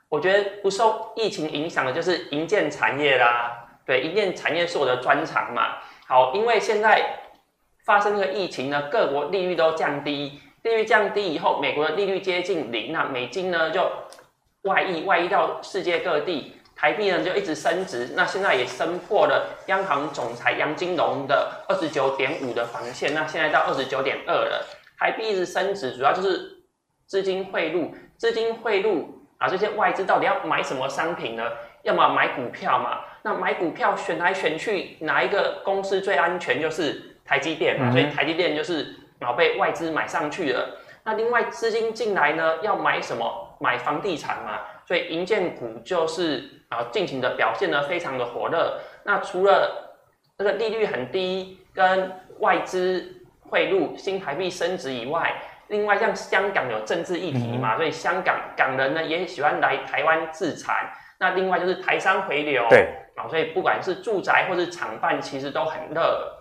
[0.08, 3.64] 我觉得不受疫情影响的就是银建产业啦。
[3.86, 5.76] 对，银建产业是我的专长嘛。
[6.06, 7.20] 好，因为现在
[7.84, 13.90] 发生这个疫情呢，各国利率都降低，利率降低以后，美国的利率接近零，那美金呢就
[14.62, 16.57] 外溢外溢到世界各地。
[16.80, 24.64] 台币呢就一直升值，那现在也升破了央行总裁杨金龙的二十九点五的防线，那现在到二十九点二了。
[24.96, 26.58] 台币一直升值，主要就是
[27.04, 31.42] 资金汇入，资金汇入啊，这些外资到底要买什么商品呢？
[31.82, 36.62] 要么买股票嘛，那买股票选来选去，哪一个公司最安全？
[36.62, 40.78] 就是台积电嘛，所以台积电就是然后被外资买上去了。
[41.02, 43.47] 那另外资金进来呢，要买什么？
[43.58, 46.54] 买房地产嘛，所以银建股就是。
[46.68, 48.78] 啊，近期的表现呢，非常的火热。
[49.02, 49.96] 那除了
[50.36, 53.02] 这个利率很低，跟外资
[53.40, 55.34] 汇入、新台币升值以外，
[55.68, 60.92] 另外像香港有政治议题嘛，所以香港港人呢也喜欢来台湾自产。
[61.18, 66.34] 那另外就是台商回流，对，啊，所以不管是住宅或是厂办，其实都很热。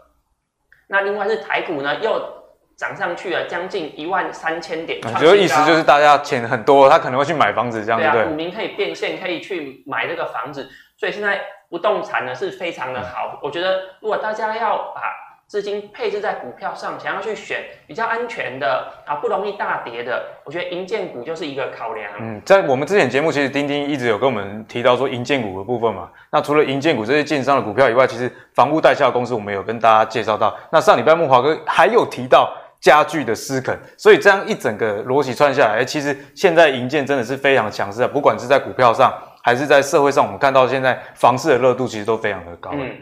[0.88, 2.37] 那另外是台股呢又。
[2.78, 8.24] 涨上去了将近一万三千点，就、嗯、意思就是大家钱很多，他可能会去买房子，这样对？
[8.26, 13.32] 股民可以变现，可以去买这个房子，所以现在不动产呢是非常的好。
[13.34, 15.02] 嗯、我觉得如果大家要把
[15.48, 22.12] 资金配置在股票上，想要去选比较安全的啊，不容易大跌的，我觉得银建股就是一个考量。
[22.20, 26.08] 嗯，在我们之前节目，其实丁丁一直有跟我们提到说银建股的部分嘛。
[26.32, 30.56] 那除了银建股这些建商的股票以外，其实房屋代销公司我们有跟大家介绍到。
[30.72, 32.54] 那上礼拜木华哥还有提到。
[32.80, 39.14] 家具的思肯，所以这样一整个逻辑串下来，其实现在银建真的是非常强势啊，不管是在股票上，
[39.44, 42.72] 还是在社会上，我们看到现在房市的热度其实都非常的高。
[42.74, 42.96] 嗯，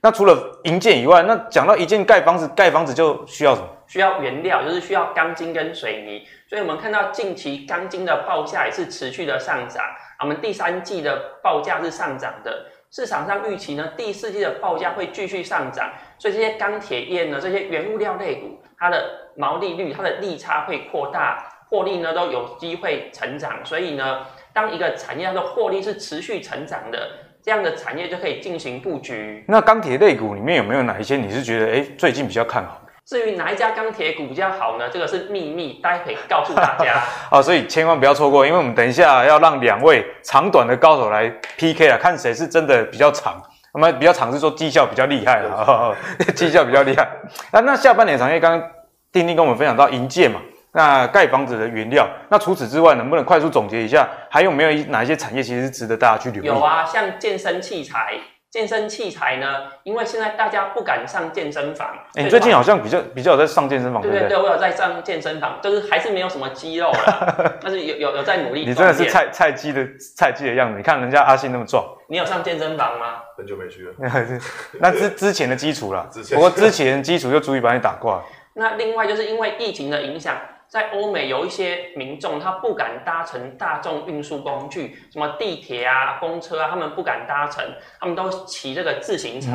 [0.00, 3.68] 那除了银建以外，那讲到一件盖房子，盖房子就需要什么？
[3.86, 6.22] 需要原料，就是需要钢筋跟水泥。
[6.48, 9.82] 所以我们看到近期钢筋的报价也是持续的上涨，
[10.20, 12.66] 我们第三季的报价是上涨的。
[12.92, 15.88] 市场上预期呢，第四季的报价会继续上涨，
[16.18, 19.04] 所以这些钢铁业呢，这些原物料类股，它的
[19.36, 23.58] 毛利率、它的利差会扩大，获利呢都有机会成长。
[23.62, 24.20] 所以呢，
[24.54, 27.10] 当一个产业它的获利是持续成长的，
[27.42, 29.44] 这样的产业就可以进行布局。
[29.46, 32.80] 那钢铁类股里面有没有哪一些你是觉得哎最近比较看好？
[33.04, 34.88] 至于哪一家钢铁股比较好呢？
[34.88, 37.02] 这个是秘密，待会告诉大家。
[37.30, 43.42] 啊，所以千万不要错过，因为我们等一下要让两位长短的高手来 PK 啊，看谁是真的比较长。
[43.74, 45.94] 那么比较常是说绩效比较厉害了，
[46.34, 47.08] 绩效比较厉害。
[47.52, 48.70] 那那下半年产业，刚刚
[49.12, 50.40] 丁丁跟我们分享到银建嘛，
[50.72, 52.08] 那盖房子的原料。
[52.28, 56.46] 那除此之外，能不能快速总结一下，还有没有哪一些产业其实是值得大家去留意？
[56.46, 58.14] 有啊，像健身器材。
[58.50, 59.46] 健身器材呢？
[59.84, 61.88] 因为现在大家不敢上健身房。
[62.14, 68.66] 哎、欸，你最近好像比较比较有在上健身房，对对对，对，我有在上健身房，就是还是没有什么肌肉了， 但是有有有在努力。
[68.66, 69.86] 你真的是菜菜鸡的
[70.16, 71.84] 菜鸡的样子，你看人家阿信那么壮。
[72.08, 73.22] 你有上健身房吗？
[73.36, 73.94] 很久没去了。
[74.80, 78.20] 那之之前的基础啦，不过之前基础就足以把你打挂。
[78.54, 80.34] 那另外就是因为疫情的影响。
[80.70, 87.64] 在欧美有一些民众，他不敢搭乘大众运输工具，什么地铁啊、公车啊，他们不敢搭乘，
[87.98, 89.50] 他们都骑这个自行车。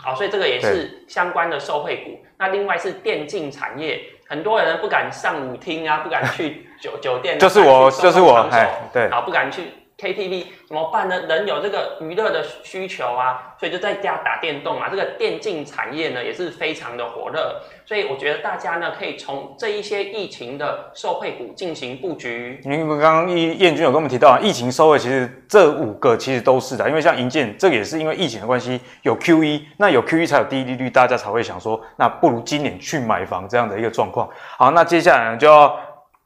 [0.00, 2.24] 好、所以这个也是相关的受惠股。
[2.38, 9.64] 那另外是电竞产业，很多人不敢上舞厅啊，不敢去酒酒店，就是我，就是我，哎，对，啊，不敢去。
[10.02, 11.20] KTV 怎么办呢？
[11.28, 14.88] 人有这个娱乐的需求啊，所以就在家打电动嘛。
[14.90, 22.60] 这个电竞产业呢也是非常的火热，所以我觉得大家呢可以从这一些疫情的受惠股进行布局。
[22.64, 34.28] 您刚刚彦彦均有跟我们提到啊，疫情受惠其实这五个其实都是的，因为像银建这个也是因为疫情的关系有 QE，那有 QE 才有低利率，大家才会想说，那不如今年去买房这样的一个状况。
[34.58, 35.78] 好，那接下来呢就要。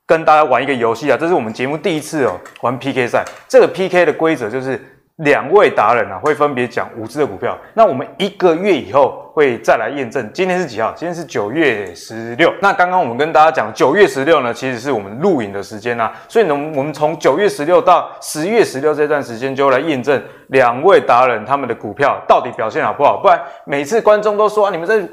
[0.07, 3.25] 跟大家玩一个游戏啊，这是我们节目第一次哦玩 PK 赛。
[3.49, 4.81] 这个 PK 的规则就是
[5.17, 9.23] 两位达人啊会分别讲五只的股票，那我们一个月以后。
[9.37, 10.31] 会再来验证。
[10.33, 10.91] 今天是几号？
[10.97, 12.51] 今天是九月十六。
[12.63, 16.11] 那刚刚我们跟大家讲，九月十六呢，其实是我们录影的时间啊。
[16.27, 23.19] 所以呢，我们从九月十六到十月十六这段时间，就来验证两位达人他们的股票到底表现好不好。
[23.21, 25.07] 不然每次观众都说啊，你们在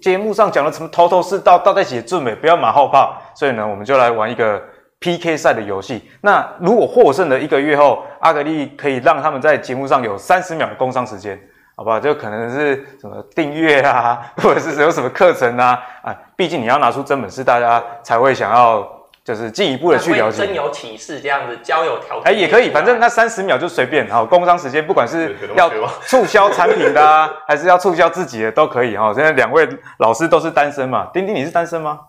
[0.00, 3.20] 节目上讲的什么头头是道，倒在写字美，不要马后炮。
[3.34, 4.62] 所以呢，我们就来玩一个
[5.00, 6.10] PK 赛的游戏。
[6.22, 11.38] 那如果获胜的一个月后，阿格丽可以让他们在节目上有三十秒的工商时间。
[11.76, 18.84] 好吧，就可能是什么订阅啊， 或者是有什么课程啊，啊，毕竟你要拿出真本事，大家才会想要
[19.22, 20.44] 就是进一步的去了解。
[20.44, 22.24] 真有启示这样子，交友条件。
[22.24, 24.10] 哎，也可以，反正那三十秒就随便。
[24.10, 25.70] 好，工商时间，不管是要
[26.02, 29.14] 促销产品的啊， 还是要促销自己的，都可以哈。
[29.14, 31.08] 现在两位老师都是单身嘛？
[31.12, 32.00] 丁丁，你是单身吗？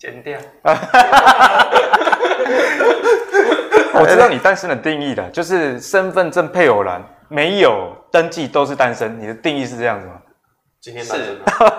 [0.00, 0.38] 剪掉。
[3.92, 7.02] 我知道你单身的定义的，就是身份证配偶栏。
[7.28, 10.14] 没有登记都是单身，你的定义是这样子吗？
[10.80, 11.36] 今天单身，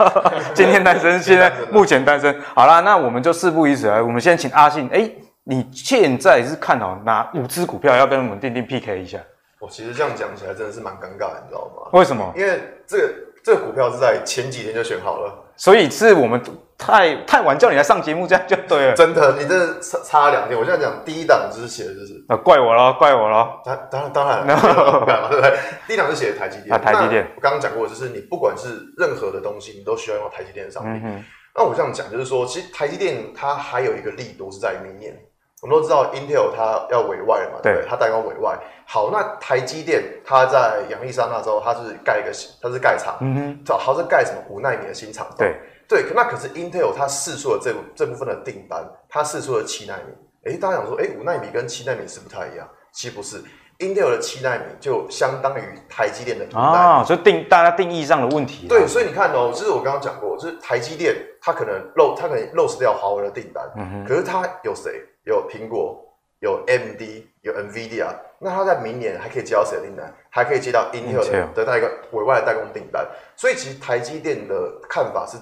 [0.53, 2.39] 今天单身，现在目前单身。
[2.55, 4.87] 好啦，那我们就事不宜迟来，我们先请阿信。
[4.93, 5.11] 哎，
[5.43, 9.17] 你现在是看好哪五只股票要跟我们定定 PK 一下？
[9.59, 11.89] 我其实这样讲起来真的是蛮尴尬的，你知道吗？
[11.91, 12.31] 为什么？
[12.37, 16.41] 因为这个这个股票是在前几天就选好了，所以是我们。
[16.81, 18.95] 太太晚叫你来上节目，这样就对了。
[18.95, 20.57] 真的，你这差差两天。
[20.57, 23.61] 我现在讲第一档就是写的就是，啊，怪我咯，怪我咯。
[23.63, 25.53] 当当然当然，对不对？
[25.85, 26.73] 第一档是写的台积电。
[26.73, 27.31] 啊，台积电。
[27.35, 30.99] 我刚刚讲过，就是你不管是任何的东西，你都需要用台积电的商品。
[31.05, 31.23] 嗯。
[31.53, 35.15] 那我这样讲，就是说，其实台积电它还有一个利多是在于明年。
[35.61, 38.59] 我们都知道，Intel 它要委外了嘛，对，对，它代工委外。
[38.87, 43.15] 好，那台积电它在亚利桑那州，它是盖一个，它是盖厂。
[43.21, 43.77] 嗯哼。
[43.77, 45.27] 好，是盖什么五纳米的新厂？
[45.37, 45.55] 对。
[45.87, 50.51] 对，那可是 Intel 它试出了这部这部分的订单，它试出了七纳米。
[50.51, 53.37] 诶，大家想说，诶，五纳米跟七纳米是不太一样，其实不是
[53.81, 56.77] ，Intel 的七纳米就相当于台积电的五纳米。
[56.77, 58.67] 啊，所以定大家定义上的问题。
[58.69, 65.03] 对，所以你看哦，就是我刚刚讲过，就是台积电它可能漏，它可能 lose 掉华为的订单，嗯哼，可是它有谁？
[65.25, 65.99] 有苹果，
[66.39, 67.01] 有 AMD，
[67.41, 68.07] 有 NVIDIA，
[68.39, 70.13] 那它在明年还可以接到谁的订单？
[70.29, 73.05] 还可以接到 Intel 的的代工委外的代工订单。
[73.35, 74.53] 所以其实台积电的
[74.87, 75.37] 看法是。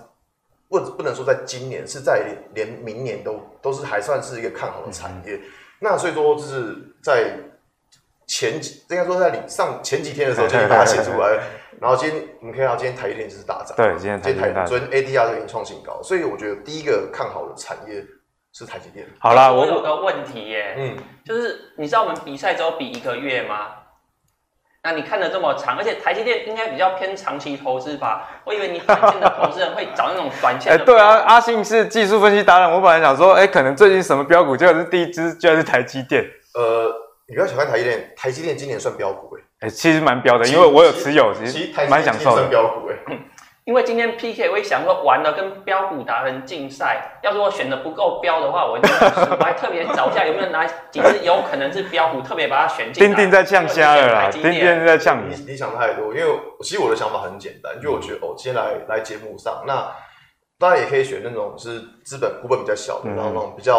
[0.72, 5.34] 不不能说在今年，是在连明年都都是还算是一个看好的产业。
[5.34, 5.42] 嗯、
[5.80, 7.34] 那所以说就是在
[8.30, 11.44] 前几应该说在你上前几天的时候就已经把它写出来了。
[11.82, 18.06] 然后今天我们可以看到今天台积电就是大涨，对，今天台积电昨天 ADR 都已经创新高，所以我觉得第一个看好的产业
[18.54, 19.08] 是台积电。
[19.18, 23.68] 好啦，我有个问题耶，嗯，就是你知道我们比赛只有比一个月吗？
[24.84, 28.30] 那你看的这么长，而且台积电应该比较偏长期投资吧？
[28.46, 30.78] 我以为你短线的投资人会找那种短线的。
[30.78, 36.26] 哎、欸，对啊，阿信是技术分析达人，我本来想说，哎、欸，可能最近什么标股，结果是第一支，居然是台积电。
[36.56, 36.94] 呃，
[37.30, 42.38] 你不要小看台积电，台积电今年算标股哎、欸，哎、欸，其实蛮标的，因为我有持有，其实蛮享受的。
[42.38, 42.96] 算标股哎。
[43.08, 43.20] 嗯
[43.66, 53.08] 因为今天 PK 我也想说玩了跟标股达人竞赛，要是我选的不够标的话，我就我还特别找一下有没有哪几只有可能是标股，特别把它选进来。
[53.08, 55.36] 丁丁在呛虾了啦，丁丁在呛你。
[55.48, 56.26] 你想太多，因为
[56.64, 59.88] 其实我的想法很简单，就我觉得哦，今天来来节目上，那
[60.58, 63.78] 当然也可以选那种是资本股本比较小的，然后那种比较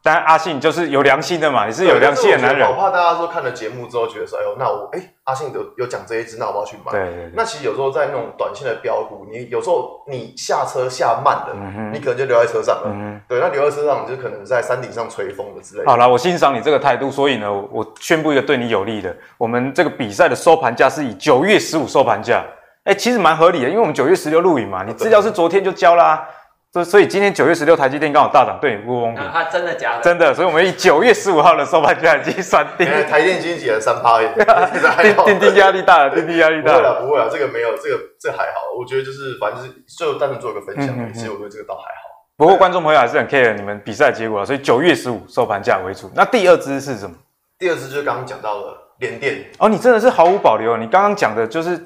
[0.00, 2.66] 但阿信就是有良心的嘛，你是有良心的男人。
[2.68, 6.92] 我怕大家说看了节目之后觉得说，哎呦，那我哎、欸，阿信有有讲这一支，那我要去买。
[6.92, 7.32] 对对对。
[7.34, 12.90] 那其实有时候在那种短线的标股，你有时候你下车下慢了，嗯、你可能就留在车上了。
[12.94, 15.90] 嗯对，那留在车上，你就可能在山顶上吹风的之类的。
[15.90, 22.42] 好了，我欣赏你这个态度，所以呢，我宣布一个对你有利的，我们这个比赛的收盘价是以九月十五收盘价。
[22.84, 26.26] 哎、欸，其实蛮合理的，因为我们九月十六录影嘛，你资料是昨天就交啦。
[26.70, 29.24] 所所以今天九月十六台积电刚好大涨，对你不公平。
[29.32, 30.02] 它真的假的？
[30.02, 32.86] 真的，所以我们以九月十五号的收盘价已经算定。
[33.08, 34.20] 台积电今天跌了三趴，
[35.24, 37.00] 定定压力大了，定定压力大了。
[37.00, 38.76] 不会啊，不会了，这个没有，这个这、还好。
[38.78, 42.26] 我觉得就是反正就是就单纯做一个分享，其实我觉得这个倒还好。
[42.36, 46.10] 不过观众朋友还是很 care 你们比赛结果，所以九月十五收盘价为主。
[46.14, 47.16] 那第二支是什么？
[47.58, 49.42] 第二支就是刚刚讲到的联电。
[49.58, 50.76] 哦，你真的是毫无保留。
[50.76, 51.82] 你刚刚讲的就是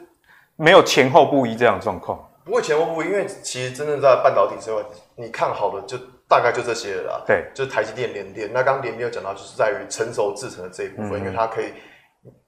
[0.57, 2.19] 没有前后不一这样的状况。
[2.45, 4.83] 不会前后不一，因为其实真正在半导体之外，
[5.17, 5.97] 你看好的就
[6.29, 7.25] 大概就这些了啦。
[7.27, 8.51] 对，就是台积电、联电。
[8.53, 11.67] 那刚刚联电有讲到，就是在于成熟制成的这一部分，嗯、因为它可以，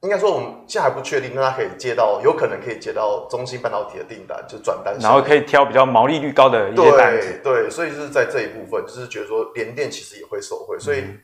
[0.02, 7.40] 应该说我们现在还不确定，那它可以接到，有可能可以接到中芯半导体的订单，就转单，然后可以挑比较毛利率高的一些单子。
[7.42, 11.00] 对对，所以就是在这一部分，就是觉得说联电其实也会受惠，所以。
[11.00, 11.20] 嗯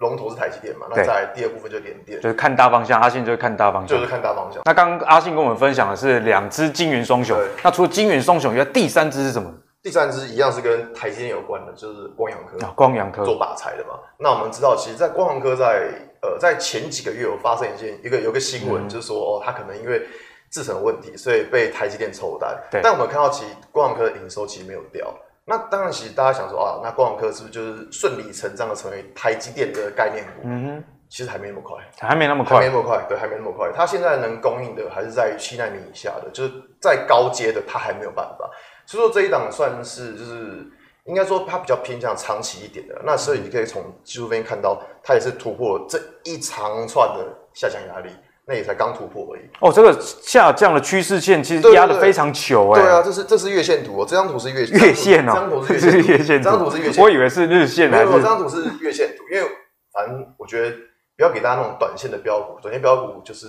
[0.00, 0.86] 龙头是台积电嘛？
[0.90, 3.00] 那在第二部分就联电，就是看大方向。
[3.00, 4.62] 阿信就是看大方向，就是看大方向。
[4.64, 9.52] 那刚刚阿信跟我们分享的是两只金元双雄，那除了金元双雄以外，第三只是什么？
[9.82, 12.66] 第三只一样是跟台积电有关的，就是光阳科。
[12.66, 13.98] 啊、光阳科做靶材的嘛。
[14.18, 15.90] 那我们知道，其实，在光阳科在
[16.22, 20.02] 呃在前几个月有发生一件一个有个新闻，嗯、就是说哦，它可能因为
[20.50, 22.54] 制程问题，所以被台积电抽单。
[22.82, 25.12] 但我们看到，其实光阳科的营收其实没有掉。
[25.46, 30.42] 那当然，其实大家想说啊，那光网科是不是就是顺理成章的成为台积电的概念股？
[30.44, 33.72] 嗯哼，其实还没那么快，还没那么快，还没那么快，对，还没那么快。
[33.74, 38.48] 它现在能供应的还是在七纳米以下的，就是在高阶的，它还没有办法。
[38.86, 40.64] 所以说这一档算是就是
[41.04, 43.00] 应该说它比较偏向长期一点的。
[43.04, 48.10] 那所以你可以从技术面看到，它也是突破了这一长串的下降压力。
[48.50, 52.82] 那也才刚突破而已哦，这个下降的趋势线其实压的非常久哎。
[52.82, 57.00] 对啊，这是这是月线图哦，这张图是月月线哦， 这张图是月线，这张图是月线。
[57.00, 57.88] 我以为是日线？
[57.88, 59.48] 没有，这张图是月线图，因为
[59.92, 60.76] 反正我觉得
[61.16, 63.46] 不要给大家那种短线的标股，短线标股就是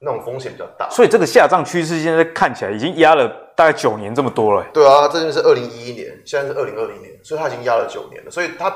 [0.00, 0.90] 那种风险比较大。
[0.90, 4.66] 所以这个下降趋势现在看起来已经压了大概九年这么多了。
[4.72, 8.74] 对啊，这边是二零一一年，现在是二零二零年，所以它已经压了九年了，所以它。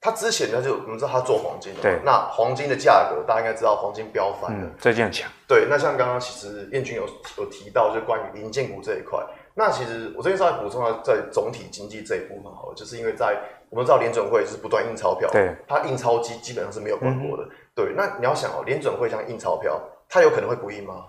[0.00, 5.28] 他之前呢，就我们知道他做黄金的，对，那黄金的价格大家应该知道，黄金飙翻了，嗯，最近很强。
[5.48, 7.06] 对，那像刚刚其实燕军有
[7.38, 9.24] 有提到，就关于银建股这一块。
[9.54, 13.36] 那其实我这边稍微补充一下，在总体经济这一部分好了，就是因为在
[13.70, 17.42] 我们知道联准会是不断印钞票，对，它印钞机基本上是没有关过的。
[17.44, 21.06] 嗯、对，那你要想哦，联准会这样印钞票，它有可能会不印吗？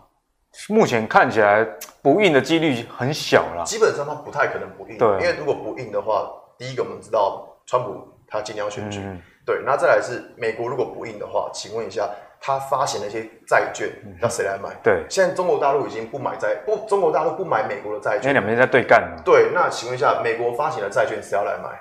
[0.69, 1.63] 目前看起来
[2.01, 8.99] 不印的几率很小啦，基本上它不太可能不印，对，因为如果不印的话，第一个我们知道川普他今天要选举。
[9.03, 12.09] 嗯对，那再来是美国如果不印的话，请问一下，
[12.41, 13.89] 他发行那些债券
[14.21, 14.75] 要谁来买？
[14.83, 19.15] 对，现在中国大陆已经不买债，不，中国大陆不买美国的债券，因为两边在对干。
[19.23, 21.79] 对，那请问一下，美国发行的债券谁要来买？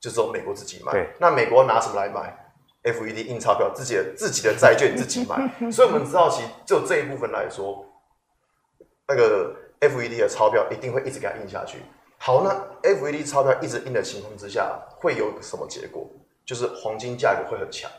[0.00, 0.90] 就只有美国自己买。
[0.90, 2.36] 对，那美国拿什么来买
[2.82, 5.36] ？FED 印钞票，自己的自己的债券自己买。
[5.70, 7.86] 所以我们知道，其实就这一部分来说，
[9.06, 11.78] 那个 FED 的钞票一定会一直给它印下去。
[12.18, 16.08] 好，那 FED 钞票一直印的情况之下，会有什么结果？
[16.44, 17.90] 就是黄金价格会很强，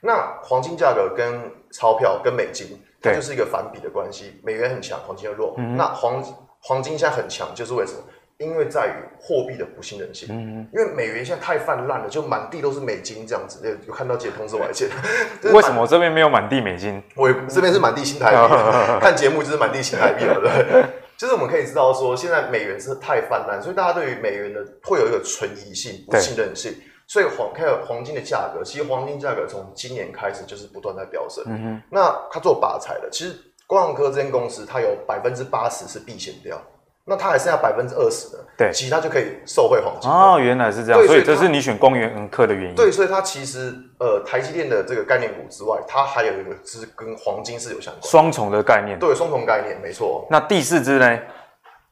[0.00, 1.38] 那黄金价格跟
[1.70, 4.40] 钞票跟美金，它就是一个反比的关系。
[4.42, 5.54] 美元很强，黄金又弱。
[5.58, 6.24] 嗯、那黄
[6.60, 7.98] 黄金现在很强，就是为什么？
[8.38, 10.26] 因为在于货币的不信任性。
[10.30, 13.78] 嗯、哼因为美元现在太泛滥了，就满地都是美金这样子。
[13.86, 14.94] 有看到这些通知我还记得。
[15.52, 17.02] 为什么我这边没有满地美金？
[17.16, 18.54] 我也这边是满地新台币。
[18.98, 20.84] 看节目就是满地新台币了，对。
[21.20, 26.74] 就是我们可以知道说，现在美元是太泛滥，所以大家对于美元的会有一个存疑性、不信任性。
[27.06, 31.44] 所以黄还有黄金的价格，其实黄金价格从今年开始就是不断在飙升。
[31.46, 36.58] 嗯哼，那他做靶材的，其实光阳科这间公司，它有百分之八十是避险掉，
[37.04, 40.10] 那它还剩下百分之二十的，对，其他就可以受惠黄金。
[40.10, 42.74] 哦，原来是这样，所以这是你选光阳科的原因。
[42.74, 48.98] 对，所以它其实呃，台积电的这个概念股之外，它还有一个是跟黄金是有相关，双重的概念。
[48.98, 50.26] 对，双重概念，没错。
[50.30, 51.18] 那第四支呢？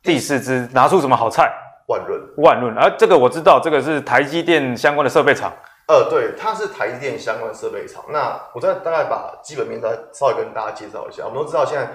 [0.02, 1.52] 第四支拿出什么好菜？
[1.88, 5.50] 万润，万润，而、啊、这个我知道，这个是台积电相关的设备厂。
[5.88, 8.04] 呃，对，它是台积电相关设备厂。
[8.10, 11.24] 那我再大概把基本面再稍微跟大家介绍一下。
[11.24, 11.88] 我们都知道现在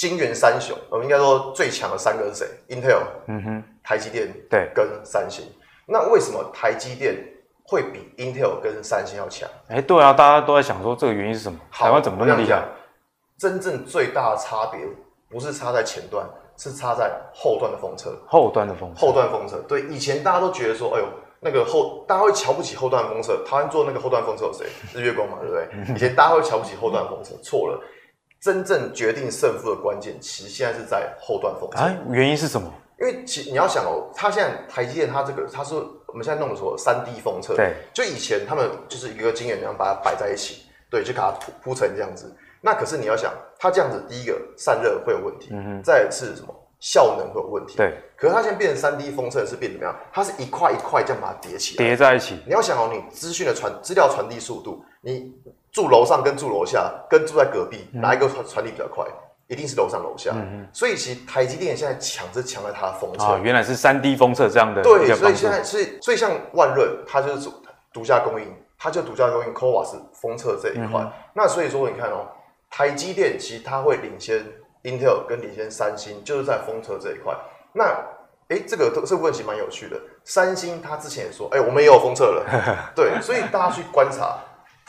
[0.00, 5.44] 晶圆三雄，我们应该说最强的三个是谁？Intel，嗯哼，台积电，对，跟三星。
[5.86, 7.22] 那为什么台积电
[7.64, 9.46] 会比 Intel 跟三星要强？
[9.68, 11.58] 哎、欸，对啊，大家都在想说这个原因是什么？
[11.68, 12.66] 好台湾怎么那么厉害？
[13.36, 14.80] 真正最大的差别
[15.28, 18.18] 不是差在前端，是差在后端的封测。
[18.26, 19.58] 后端的封测，后端封测。
[19.68, 21.06] 对，以前大家都觉得说，哎呦。
[21.42, 23.42] 那个后，大家会瞧不起后段封测。
[23.46, 24.66] 台湾做那个后段封测有谁？
[24.94, 25.66] 日月光嘛，对不对？
[25.96, 27.80] 以前大家会瞧不起后段封测，错了。
[28.40, 31.78] 真正决定胜负的关键，其实现在是在后段封测。
[31.78, 32.72] 啊，原因是什么？
[32.98, 35.74] 因为其你要想哦，它现在台积电，它这个它是
[36.06, 42.34] 我们现在弄的时候三 D 封测，对，就以前他们就是一个晶圆那样把它摆在一起，对，就给它铺铺成这样子。
[42.60, 46.54] 那可是你要想，它这样子，第一个散热会有问题，嗯哼，再是什么？
[46.78, 47.94] 效能会有问题，对。
[48.16, 49.94] 可是它现在变成三 D 封测是变怎么样？
[50.12, 52.38] 它是一块一块这样把它叠起来，叠在一起。
[52.46, 55.30] 你要想哦，你资讯的传资料传递速度，你
[55.72, 59.06] 住楼上跟住楼下跟住在隔壁，嗯、哪一个传传递比较快？
[59.48, 63.24] 一定是楼上楼下，嗯、所以其实台积电现在强是强在它的封测。
[63.24, 64.80] 啊，原来是三 D 封测这样的。
[64.80, 67.50] 对，所以现在是所以像万润，它就是
[67.92, 68.46] 独家供应，
[68.78, 71.00] 它就独家供应 c o v a s 封测这一块。
[71.00, 72.28] 嗯、那所以说你看哦，
[72.70, 74.38] 台积电其实它会领先
[74.84, 77.34] Intel 跟领先三星，就是在封测这一块。
[77.72, 77.84] 那
[78.50, 79.96] 哎，这个这个问题蛮有趣的。
[80.22, 82.46] 三星它之前也说，哎，我们也有封测了。
[82.94, 84.38] 对，所以大家去观察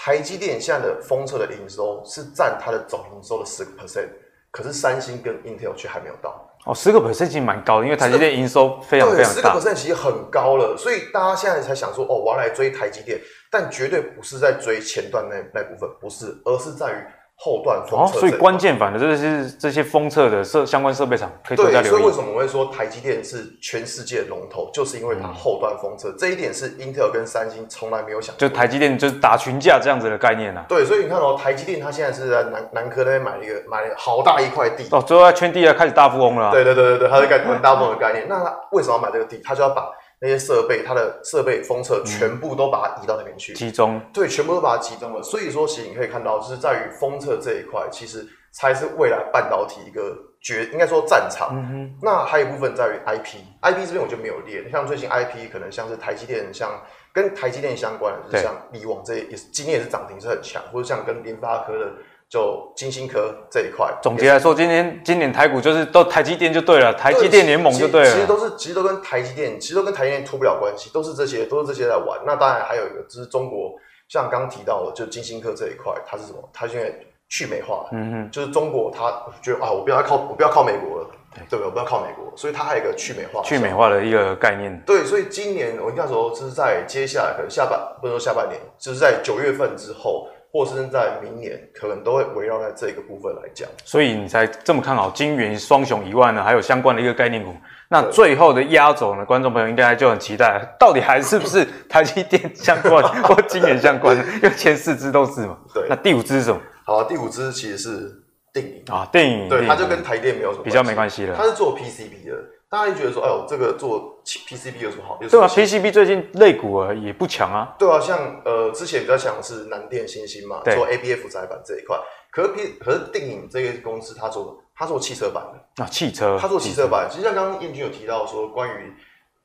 [0.03, 4.09] 台积电现在的封测的营收是占它的总营收的十个 percent。
[4.49, 13.21] 可是三星跟 Intel 却还没有到哦，十个 percent 其实蛮高的，因为台积电营收非常非常大，十个 percent 其实很高了，所以大家现在才想说哦，我要来追台积电，
[13.51, 17.20] 但绝对不是在追前段那那部分，不是，而是在于。
[17.43, 21.83] 后段封测、哦，所以关键反的就是这些封测的设相关设备厂可以多加留意。
[21.85, 28.47] 对，所以为什么我会说台积电是全世界龙头，就是因为它后段封测、嗯、这一点是英特尔跟三星从来没有想过。
[28.47, 30.63] 就台积电就是打群架这样子的概念啊。
[30.69, 36.51] 对，所以你看哦，台积电它现在是在南南科那边买了一个买了好大一块地哦，最后在圈地啊，开始大富翁了。
[36.51, 38.27] 对对对对对，它是干大富翁的概念。
[38.29, 39.41] 那它为什么要买这个地？
[39.43, 39.89] 它就要把。
[40.21, 45.23] 那些设备，它的设备封测全部都把它移到那边去，集中，对，全部都把它集中了。
[45.23, 51.49] 所以说，其实你可以看到，就是在于封测这一块，其实才是未来半导体一个绝，应该说战场。
[51.53, 51.97] 嗯哼。
[52.03, 54.69] 那还有一部分在于 IP，IP 这边我就没有列。
[54.69, 56.79] 像最近 IP 可能像是台积电，像
[57.11, 61.91] 跟台积电相关的，就是像力旺这也是今天也是涨停是很强，或者像跟联发科的。
[62.31, 68.09] 就金星科这一块，总结来说，今年今年台股就是都台积电就对了，台积电联盟就对了。
[68.09, 72.17] 其实都是，其实都跟台积电，其实都跟台积电脱不了关系，都是这些，都是这些在玩。
[72.25, 73.73] 那当然还有一个，就是中国，
[74.07, 76.37] 像刚刚提到的，就金星科这一块，它是什么？
[76.53, 76.89] 它现在
[77.27, 79.11] 去美化，嗯哼，就是中国，它
[79.41, 81.07] 觉得啊，我不要靠，我不要靠美国了，
[81.49, 81.65] 对不对？
[81.65, 84.81] 我不要靠美国，所以它还有一个去美化，去美化的一个概念。
[84.85, 90.29] 对，所以今年我那时候，就是在接下来可能下半，不能说下半年，就是在九月份之后。
[90.51, 97.53] 或是在明年，可能都会围绕在这个部分来讲，所以你才这么看好晶圆双雄以外呢，还有相关的一个概念股。
[97.89, 104.23] 那最后的压轴呢，观众朋友应该就很期待，到底还是不是台积电相关或晶圆相关的？
[104.35, 105.57] 因为前四支都是嘛。
[105.73, 105.85] 对。
[105.89, 106.59] 那第五支是什么？
[106.85, 108.11] 好，第五支其实是
[108.53, 109.47] 电影啊，电影。
[109.49, 111.35] 对，它就跟台电没有什么比较没关系了。
[111.35, 112.35] 它是做 PCB 的。
[112.71, 115.19] 大家就觉得说，哎呦，这个做 PCB 有什么好？
[115.19, 117.75] 对啊，PCB 最近肋股啊也不强啊。
[117.77, 121.99] 对啊，像呃之前比较强的是南电、新星嘛，做 ABF 载板这一块。
[122.31, 127.09] 可是 P 可是定影这个公司，它做它做汽车板的啊，汽车，它做汽车板。
[127.11, 128.93] 其实像刚刚燕军有提到说，关于。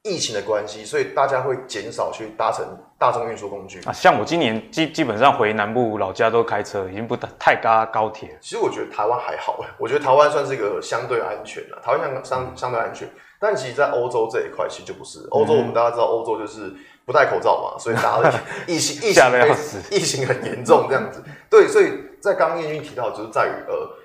[0.07, 2.65] 疫情的关系，所以大家会减少去搭乘
[2.97, 3.93] 大众运输工具啊。
[3.93, 8.39] 像我今年基基本上回南部老家都开车，已经不太搭高铁。
[8.41, 13.09] 其实我觉得台湾还好，我觉得台湾算是一个相对安全的，台湾相相相对安全。
[13.41, 15.27] 但其实，在欧洲这一块，其实就不是。
[15.31, 16.73] 欧洲我们大家知道，欧洲就是
[17.05, 19.23] 不戴口罩嘛，所以大家的 疫情疫情
[19.91, 21.23] 疫情很严重这样子。
[21.51, 21.93] 对，所以
[22.23, 23.97] 在刚刚彦军提到，就是在于呃。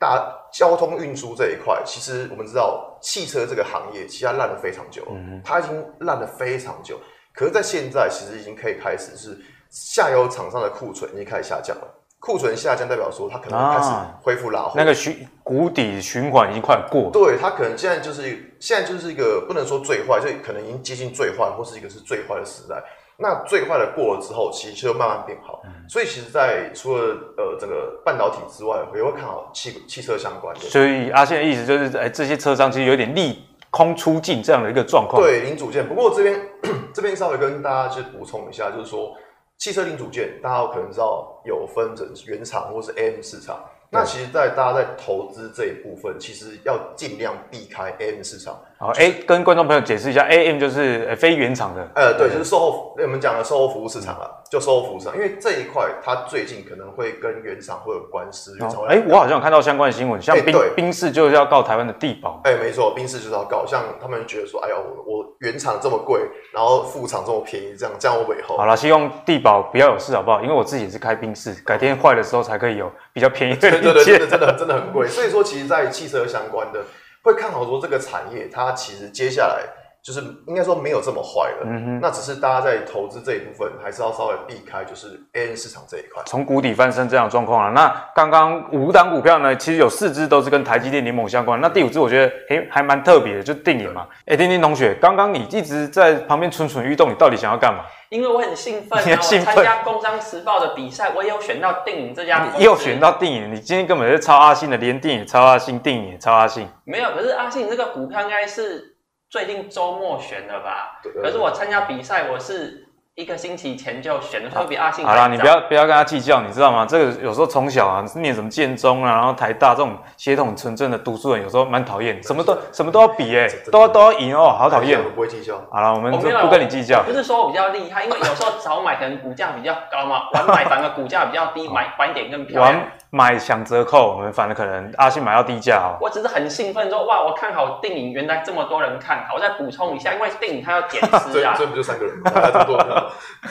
[0.00, 0.18] 大
[0.52, 7.00] 交通运输这一块，其实我们知道汽车这个行业，其实它烂了非常久，嗯、它已经烂了非常久。
[7.34, 9.38] 可是，在现在，其实已经可以开始是
[9.70, 11.98] 下游厂商的库存已经开始下降了。
[12.20, 13.90] 库存下降代表说，它可能开始
[14.22, 17.10] 恢复拉货，那个循谷底循环已经快过。
[17.10, 22.76] 对，它可能现在就是现在就是一个不能说最坏，就可能已经接近最坏，或是一个是最坏的时代。
[23.22, 25.62] 那最坏的过了之后，其实就慢慢变好。
[25.64, 30.60] 嗯、所以其实，在除了呃整个半导体之外，我也会看好汽汽车相关的。
[30.62, 35.22] 所以阿信的意思就是，哎，这些车商其实有点利空出尽这样的一个状况。
[35.22, 35.88] 对，零组件。
[35.88, 36.48] 不过这边
[36.92, 39.16] 这边稍微跟大家去补充一下，就是说
[39.58, 43.60] 汽车零组件，大家可能知道有分成原厂或是 AM 市场。
[43.94, 48.58] 那其实，在大家在投资这一部分，其实要尽量避开 AM 市场。
[48.78, 51.86] 好，A 跟观众朋友解释一下，AM 就是非原厂的。
[51.94, 55.16] 呃，对，就是售后，我们讲的售后服务市场了，就售后服务市场。
[55.16, 58.54] 因为这一块，它最近可能会跟原厂会有官司。
[58.86, 62.38] 哎，我好像有看到相关的新闻，像宾宾士就是要告台湾的地保。
[62.44, 66.20] 哎，没错，宾士就是要告，像他们觉得说，哎呀，我我原厂这么贵，
[66.52, 68.58] 然后副厂这么便宜，这样这样我尾后。
[68.58, 70.42] 好了，希望地保不要有事，好不好？
[70.42, 73.60] 因为我自己也是开宾士，改天坏的时候才可以有比较便宜的。
[73.70, 76.84] 对对对，真的真的真的很贵，所以说其实，在汽车相关的
[77.22, 79.62] 会看好说这个产业，它其实接下来
[80.02, 86.20] 就是应该说没有这么坏了，嗯哼，那只是大家在投资这一部分还是要稍微避开，就是 AN 市场这一块。
[86.26, 94.08] 从谷底翻身这样的状况啊，那刚刚五档股票呢，其实有四只都是跟台积电联盟相关，那第五只我觉得诶还蛮特别的，就电影嘛。
[94.26, 97.84] 哎，丁丁同学，刚刚你一直在旁边蠢蠢欲动，你到底想要干嘛？
[98.08, 102.58] 因为我很兴奋，你兴奋我参加《工商时报》的比赛，我也有选到电影这家公司。
[102.58, 106.66] 你又选到电影，你今天根本是超阿信的，连电影超阿信，电影也超阿信。
[106.82, 108.91] 没有，可是阿信这个股票应该是。
[109.32, 116.84] 最近周末选的吧，可是我参加比赛，我是一个星期前就选的，会比阿信好啦，你不要不要跟他计较，你知道吗？
[116.84, 125.02] 这个有时候从小啊，念什么建中啊，然后台大这种血统纯正的读书人，有时候蛮讨厌，什么都什么都要比哎、欸，都要都要赢哦，好讨厌。
[125.02, 125.54] 我不会计较。
[125.70, 127.02] 好了，我们就不跟你计较。
[127.02, 132.82] 不是说我比较厉害，因为有时候早买可能股价比较高嘛，晚买反而股价比较低，买晚点更漂亮。
[133.14, 136.00] 买享折扣，我们反而可能阿信买到低价哦。
[136.00, 139.34] 我只是很兴奋说，哇，我看好电影，原来这么多人看好。
[139.34, 141.54] 我再补充一下，因为电影它要减资 啊。
[141.54, 142.30] 所以不就三个人吗？
[142.34, 143.04] 还这么多人看？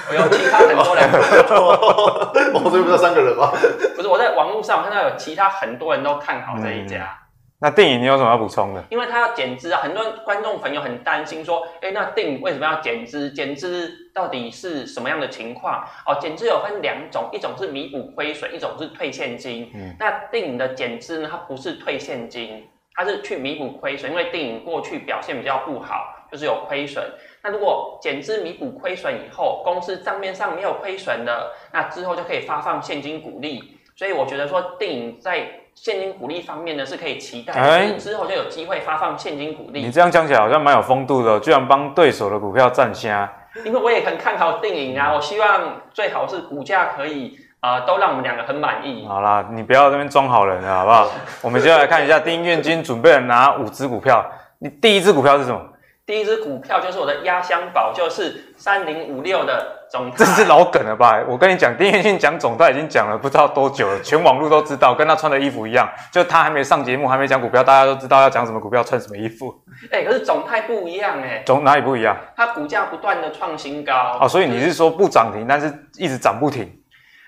[0.09, 1.07] 我有其他很多人。
[2.55, 3.51] 我这不就三个人吗？
[3.95, 7.15] 不是，我在网络上看到有其他很多人都看好这一家。
[7.61, 8.83] 嗯那电影你有什么要补充的？
[8.89, 13.29] 因为它要减资啊，很多观众朋友很担心说，哎、欸，那电影为什么要减资？
[13.29, 15.87] 减资到底是什么样的情况？
[16.07, 19.71] 哦，减资有分两种，一种是弥补亏损，一种是退现金。
[19.75, 27.03] 嗯，那电影的减资呢，它不是退现金，它是去弥补亏损，因为电影过去表现比较不好，就是有亏损。
[27.43, 33.77] 那如果减资弥补亏损以后，公司账面上没有亏损的，那之后就可以发放现金股利。
[33.95, 35.47] 所以我觉得说，电影在
[35.83, 39.81] 现金股利方面呢，是可以期待，欸、之后就有机会发放现金股利。
[39.83, 43.27] 你这样讲起来好像蛮有风度的，居然帮对手的股票站虾。
[43.65, 49.07] 因为我也很看好电影啊，我希望最好是股价可以啊、呃，都让我们两个很满意。
[49.07, 51.09] 好啦，你不要在这边装好人了，好不好？
[51.41, 54.23] 我们接下来看一下丁彦军准备了哪五只股票。
[54.59, 55.59] 你第一只股票是什么？
[56.05, 60.11] 第一只股票就是我的压箱宝，就是三零五六的总。
[60.15, 61.21] 这是老梗了吧？
[61.27, 65.87] 我跟你讲，丁元庆讲总他已经讲了不知道多久了，全网络都知道，跟他穿的衣服一样。
[66.11, 69.53] 就他还没上节目，还没讲股票，大家都知道要讲什么股票，穿什么衣服。
[69.91, 72.17] 哎、欸，可是总态不一样哎、欸，总哪里不一样？
[72.35, 76.71] 它股价不断的创新高哦，所以你是说不涨停，但是一直涨不停。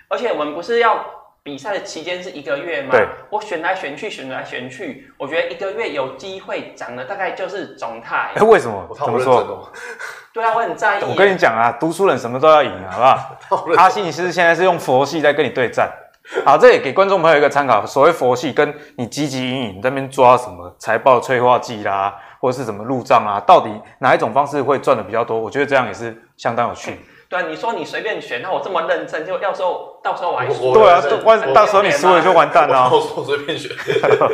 [0.08, 1.04] 而且我们不是要。
[1.44, 2.88] 比赛的期间是一个月吗？
[2.90, 8.32] 对，我选来选去，选来选去，我觉得一个月有机会涨的大概就是总泰。
[8.34, 8.88] 哎， 为什么？
[8.98, 9.70] 怎么说？
[10.32, 11.04] 对啊，我很在意。
[11.04, 13.66] 我跟你讲啊，读书人什么都要赢，好不好？
[13.76, 15.92] 阿信是现在是用佛系在跟你对战。
[16.46, 17.84] 好，这也给观众朋友一个参考。
[17.84, 25.38] 所谓佛系，跟你汲汲营营在那边抓什么财报催化剂啦，或者是什么入账啊，到底哪一种方式会赚的比较多？
[25.38, 26.98] 我觉得这样也是相当有趣。
[27.34, 30.72] 对啊，你说你随便选，那我这么认真，就到时候到时候我还输。
[30.72, 32.88] 对啊，万到时候你输了就完蛋了。
[32.88, 33.72] 我随便选，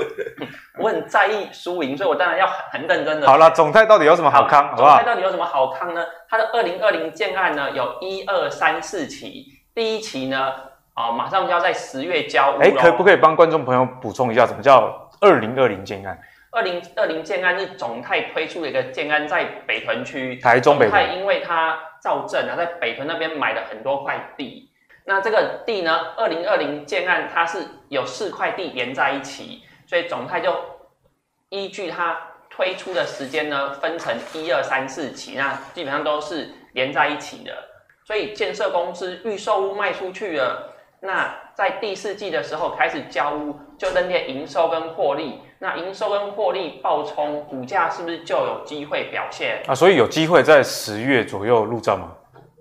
[0.79, 3.27] 我很在意输赢，所以我当然要很认真的。
[3.27, 4.69] 好了，总泰到底有什么好康？
[4.69, 4.97] 好不好？
[4.97, 6.05] 总泰到底有什么好康呢？
[6.29, 10.53] 它的二零二零建案呢，有一二三四期，第一期呢，
[10.93, 12.63] 啊、哦，马上就要在十月交屋。
[12.63, 16.19] 哎，可不可以帮观众朋友补充一下，什么叫二零二零建案？
[16.51, 21.79] 二零二零建安是总泰推出的一个建安，在北屯区，台中北屯，因为它。
[22.01, 24.71] 造镇啊，在北屯那边买了很多块地。
[25.05, 30.51] 那这个地呢，二零二零建案它是有四块地连在一起，所以总泰就
[31.51, 37.53] 依据它推出的时间呢，分成一二三四期，那基本上都是连在一起的。
[38.07, 40.70] 所以建设公司预售屋卖出去了，
[41.03, 45.41] 那在第四季的时候开始交屋，就认列营收跟获利。
[45.59, 49.75] 那营收跟获利爆冲，股价是不是就有机会表现啊？
[49.75, 52.09] 所以有机会在十月左右入账吗？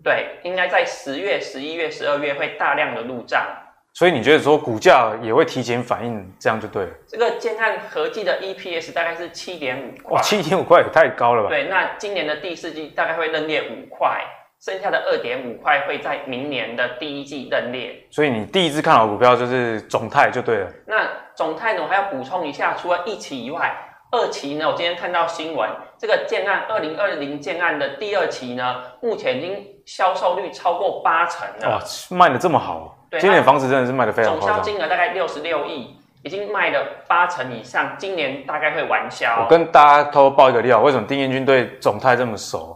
[0.03, 3.45] 对，应该在十月、十一月、十二月会大量的入账。
[3.93, 6.91] 所以你觉得说股价也会提前反应，这样就对了。
[7.07, 10.15] 这个建案合计的 EPS 大概是七点五块。
[10.15, 11.49] 哇，七点五块也太高了吧？
[11.49, 14.21] 对，那今年的第四季大概会认列五块。
[14.61, 20.67] 剩下的二点五块会在明年的第一季认列，所以你第一次看好股票就是总泰就对了。
[20.85, 23.73] 那总泰呢，我还要补充一下，除了一期以外，
[24.11, 31.77] 二期呢，我今天看到新闻，这个建案二零二零建案的第二期呢，目前已经销售率超过八成了。
[31.77, 31.81] 哇，
[32.17, 34.39] 卖的这么好，对，今年房子真的是卖的非常好。
[34.41, 39.41] 总销金额大概六十六亿，已经卖了八成以上，今年大概会完销。
[39.41, 42.75] 我跟大家偷偷爆一个料，为什么丁彦军对总泰这么熟？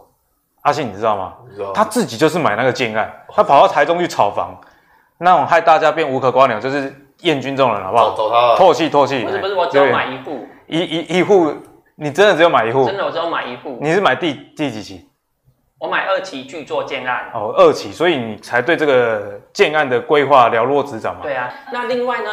[0.64, 1.34] 阿信，你知道吗？
[1.54, 1.72] 知道。
[1.72, 4.58] 他自己就是买那个建案，他跑到台中去炒房，
[5.18, 8.14] 那种害大家变无可瓜牛，就是燕军这种人，好不好？
[8.16, 8.56] 走他。
[8.56, 9.22] 唾弃唾弃。
[9.24, 10.46] 不是不是，我只有买一户。
[10.66, 11.54] 一一一户，
[11.96, 12.86] 你真的只有买一户？
[12.86, 13.78] 真的，我只有买一户。
[13.80, 15.06] 你是买第第几期？
[15.78, 17.30] 我买二期巨作建案。
[17.34, 21.20] 哦，二期，所以你才对这个建案的规划了若指掌嘛？
[21.22, 21.52] 对啊。
[21.72, 22.30] 那另外呢，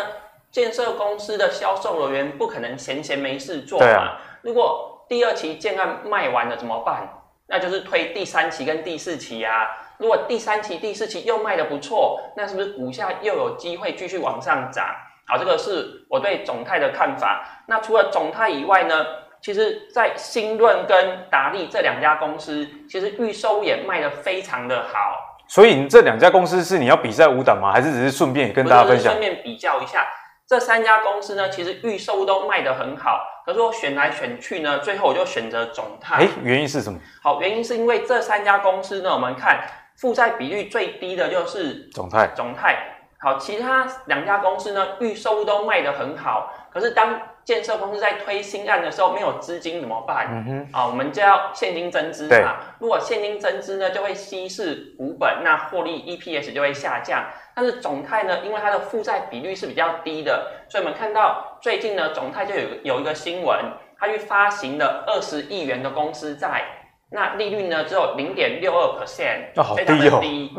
[0.49, 3.85] 建设公司的销售人员不可能闲闲没事做嘛？
[3.85, 4.17] 对啊。
[4.41, 7.09] 如果第二期建案卖完了怎么办？
[7.51, 9.67] 那就是推第三期跟第四期啊。
[9.97, 14.85] 如果第三期、第四期又卖的不错，那是不是股价又有机会继续往上涨？
[15.27, 17.45] 好，这个是我对总泰的看法。
[17.67, 19.05] 那除了总泰以外呢，
[19.41, 25.37] 其实在新润跟达利这两家公司，其实预售也卖得非常的好。
[25.47, 27.71] 所以你这两家公司是你要比赛五档吗？
[27.71, 29.11] 还是只是顺便也跟大家分享？
[29.11, 30.07] 顺便比较一下，
[30.51, 33.25] 这三家公司呢，其实预售都卖得很好。
[33.45, 36.17] 可是我选来选去呢，最后我就选择总泰。
[36.17, 36.99] 哎，原因是什么？
[37.23, 39.63] 好，原因是因为这三家公司呢，我们看
[39.95, 42.27] 负债比率最低的就是总泰。
[42.35, 42.75] 总泰。
[43.21, 46.51] 好，其他两家公司呢，预售都卖得很好。
[46.69, 50.67] 可是当建设公司在推新案的时候，没有资金怎么办？
[50.71, 52.57] 啊，我们就要现金增资嘛。
[52.79, 57.25] 如果现金增资呢，就会稀释股本，那获利 EPS 就会下降。
[57.55, 63.59] 但是总泰呢，因为它的负债比率是比较低的，所以我们看到最近呢，总泰就有有一个新闻，
[63.99, 66.63] 它去发行了二十亿元的公司债，
[67.11, 70.51] 那利率呢只有零点六二 percent，非常的低。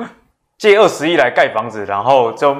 [0.58, 2.54] 借二十亿来盖房子，然后就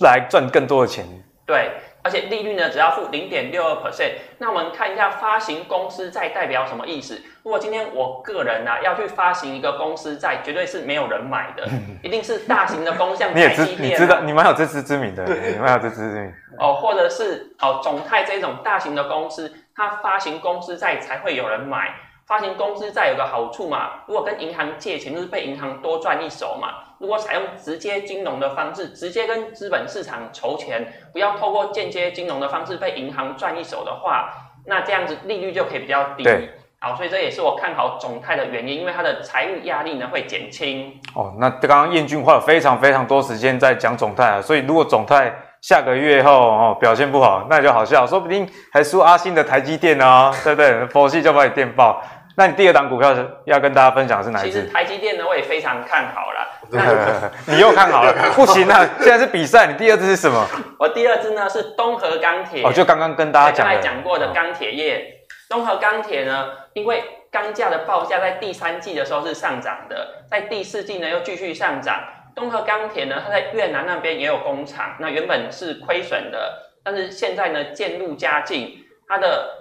[0.00, 1.04] 来赚更多的钱。
[1.46, 1.70] 对，
[2.06, 4.12] 而且利率呢，只要付零点六二 percent。
[4.38, 7.20] 那我们看一下发行公司债代表什么意思？
[7.42, 11.66] 如果今天我个人呢、啊、要去发行一个公司债，绝对是没有人买的，
[12.04, 16.32] 一定是大型的公司，像 台积电、啊、你也知，你知道，你蛮有自知之明的，你蛮有自知之明。
[16.60, 21.92] 哦，或者是哦，总泰这种大型的公司，它发行公司债才会有人买。
[22.24, 26.85] 发行公司债有个好处嘛，如果跟银行借钱，就是被银行多赚一手嘛。
[26.98, 34.30] 如果采用直接金融的方式，直接跟资本市场筹钱，不要透过间接金融的方式被银行赚一手的话，
[34.66, 36.24] 那这样子利率就可以比较低。
[36.24, 40.98] 对，好，所以这也是我看好总泰的原因，因为它的财务压力呢会减轻。
[41.14, 45.30] 哦，那刚刚燕俊花了非常非常多时间在讲总泰啊，所以如果总泰
[45.60, 50.86] 下个月后哦表现不好，那就好笑，说不定还输阿信的台积电哦，对不对？
[50.86, 52.02] 佛系就把你电爆。
[52.36, 54.60] 那你第二档股票是要跟大家分享的是哪一只？
[54.60, 57.30] 其实台积电呢，我也非常看好啦。
[57.48, 58.12] 你又看好了？
[58.36, 58.86] 不行啊！
[59.00, 60.46] 现在是比赛，你第二只是什么？
[60.78, 62.62] 我第二只呢是东河钢铁。
[62.62, 63.72] 哦，就刚刚跟大家讲的。
[63.72, 72.02] 刚才讲过的钢铁业，东河钢铁呢，因为钢价的报价在第三季的时候是上涨的，在第四季呢又继续上涨。
[72.34, 76.52] 东河钢铁呢，它在越南那边也有工厂，那原本是亏损的，
[76.84, 78.76] 但是现在呢渐入佳境，
[79.08, 79.55] 它的。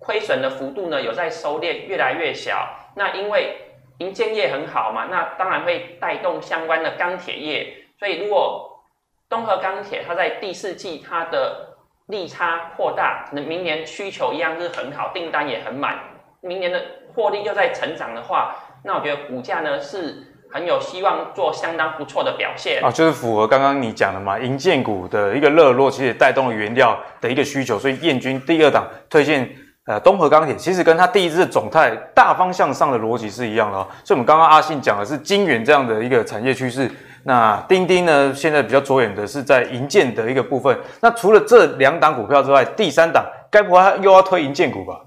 [0.00, 2.66] 亏损的幅度呢有在收敛，越来越小。
[2.96, 3.54] 那因为
[3.98, 7.72] 银建业很好嘛，那当然会带动相关的钢铁业。
[7.98, 8.82] 所以如果
[9.28, 11.76] 东和钢铁它在第四季它的
[12.06, 15.98] 利差扩大，可能明年需求一样是很好，订单也很满，
[16.40, 16.82] 明年的
[17.14, 22.82] 获利又在成长的话，那我觉得股价呢是很有希望做相当不错的表现。
[22.82, 29.54] 啊，就是符合刚刚你讲的嘛，银建股的一个热络，其实也带动了原料的一个需求，所以燕军第二档推荐。
[29.90, 33.84] 呃，东河钢铁其实跟它第一支的总泰大方向上的逻辑是一样的哦。
[34.04, 36.88] 所以，我们刚刚阿信讲的是金源这样的一个产业趋势。
[37.24, 40.78] 那丁丁呢，现在比较着眼的是在银建的一个部分。
[41.00, 45.00] 那除了这两档股票之外，第三档该不会又要推银建股吧？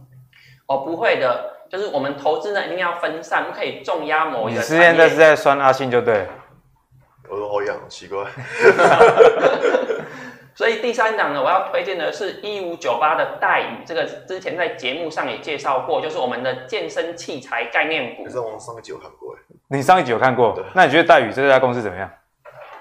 [0.66, 4.60] 哦，不会的，就是我们投资呢一定要分散，不可以重压某一个。
[4.60, 6.28] 你现在是在酸阿信就对。
[7.30, 8.26] 我都好痒，奇怪。
[10.56, 18.24] 所以第三档呢，我要推荐的是一五九八的戴宇，这个之前在节目上也介绍过，就是我们的健身器材概念股。
[18.24, 19.36] 可是我上一集有看过，
[19.70, 20.54] 你上一集有看过？
[20.56, 20.64] 对。
[20.74, 22.10] 那你觉得戴宇这家公司怎么样？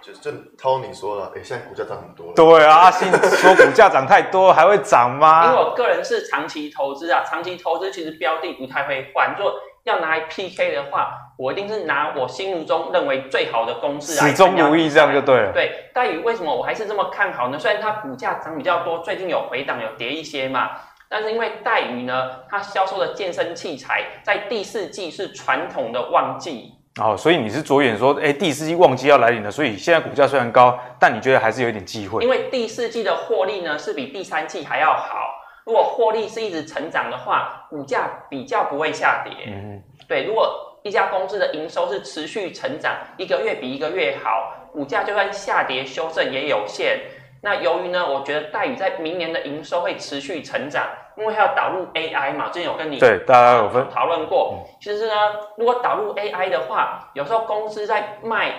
[0.03, 2.33] 就就涛你说了，哎，现在股价涨很多了。
[2.35, 5.47] 对啊，阿信说股价涨太多还会涨吗？
[5.47, 9.55] 因为我个人是长期投资啊，长期投资其实标的不太会换，做
[9.85, 11.19] 要拿来 PK 的话。
[11.39, 15.51] 我一定是拿我心目中认为最好的公司来，始终如一，这样就对了。
[15.53, 17.59] 对，戴宇为什么我还是这么看好呢？
[17.59, 20.71] 虽然它股价涨比较多，最近有回档，有跌一些嘛，
[21.09, 26.75] 但是因为戴宇呢，它销售的健身器材在第四季是传统的旺季。
[27.01, 32.23] 哦，所以你是着眼说，哎，第四季旺季要来临了，所以现在股价虽然高，但你觉得还是有一点机会？
[32.23, 35.32] 因为第四季的获利呢是比第三季还要好，
[35.65, 39.33] 如果获利是一直成长的话，股价比较不会下跌。
[39.47, 40.69] 嗯，对，如果。
[40.85, 46.99] 一家公司的营收是持续成长，一个月比一个月好，股价就算下跌修正也有限。
[47.41, 54.55] 那由于呢，我觉得戴宇在明年的营收会持续成长，因为它要导入 AI 嘛，之前有跟你对大家有分讨论过。
[54.55, 55.15] 嗯、其实呢，
[55.57, 58.53] 如果导入 AI 的话，有时候公司在卖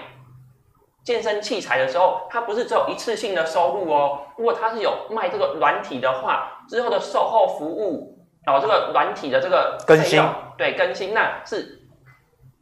[1.04, 4.22] 健身器材的时候，它不是只有一次性的收入哦。
[4.38, 10.24] 如果它是有卖这个软体的话，之后的售后服务，然后这个软体的这个更新，
[10.58, 11.80] 对更新，那是。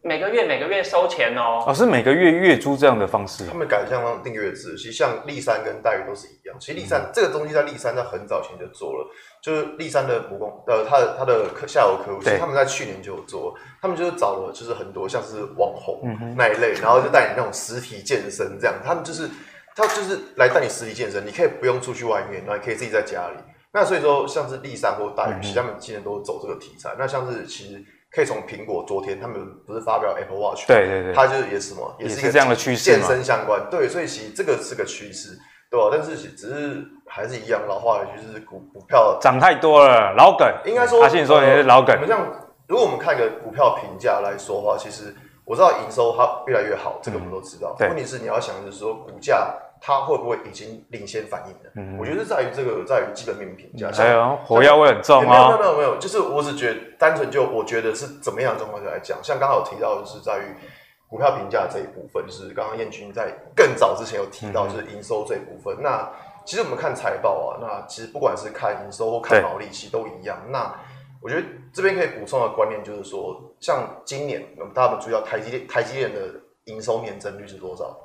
[0.04, 1.64] 每个月每个月收钱哦。
[1.68, 3.46] 哦，是每个月月租这样的方式。
[3.46, 6.58] 他们改像订阅制，其实像立山跟黛玉都是一样。
[6.60, 9.08] 其实立山、嗯、这个东西在立山在很早前就做了，
[9.44, 16.02] 就是立山的母公呃，他的他的客下游客户，其实他们在去年就有做，他们就是找了就是很多像是网红
[16.36, 19.30] 那一类，嗯、然后就带你那种实体健身这样，他们就是
[19.76, 23.38] 他就是来带你实体健身，你可以不用出去外面，然后你可以自己在家里。
[23.72, 26.90] 那所以说，像是立山或大鱼，其实他们今年都走这个题材。
[26.90, 27.86] 嗯、那像是其实。
[28.14, 33.62] 可以从苹果昨天他们不是发表 Apple Watch，对对对，它就是也是什么，也是一个这样的趋势，健身相关。
[33.70, 35.30] 对，所以其实这个是个趋势，
[35.70, 35.90] 对吧？
[35.92, 40.48] 但是只是还是一样老话，就是股股票涨太多了，老梗。
[40.66, 41.96] 应该说，阿信说也是老梗。
[41.96, 42.22] 我们这样，
[42.68, 47.76] 如果我们看一个股票评价来说的话，其实我知道营收它越来越好，这个我们都知道。
[47.80, 49.48] 问题是你要想的是说股价。
[49.84, 51.72] 它会不会已经领先反应了？
[51.76, 53.90] 嗯，我觉得是在于这个，在于基本面评价。
[53.92, 55.48] 还有火药味很重啊？
[55.48, 60.56] 没有没有没有，就是我只觉得单纯就我觉得是怎么样的状况下来讲，像刚好提到就是在于
[61.10, 65.76] 股票评价这一部分，就是刚刚燕君在更早之前有提到就是营收这一部分。
[65.80, 66.12] 嗯、那
[66.46, 70.38] 其实我们看财报啊，那其实不管是看营收或看毛利，其实都一样。
[70.50, 70.72] 那
[71.22, 71.42] 我觉得
[71.74, 76.22] 这边可以补充的观念就是说，像今年我们大家注意到台积电台积电的
[76.66, 77.98] 营收年增率是多少？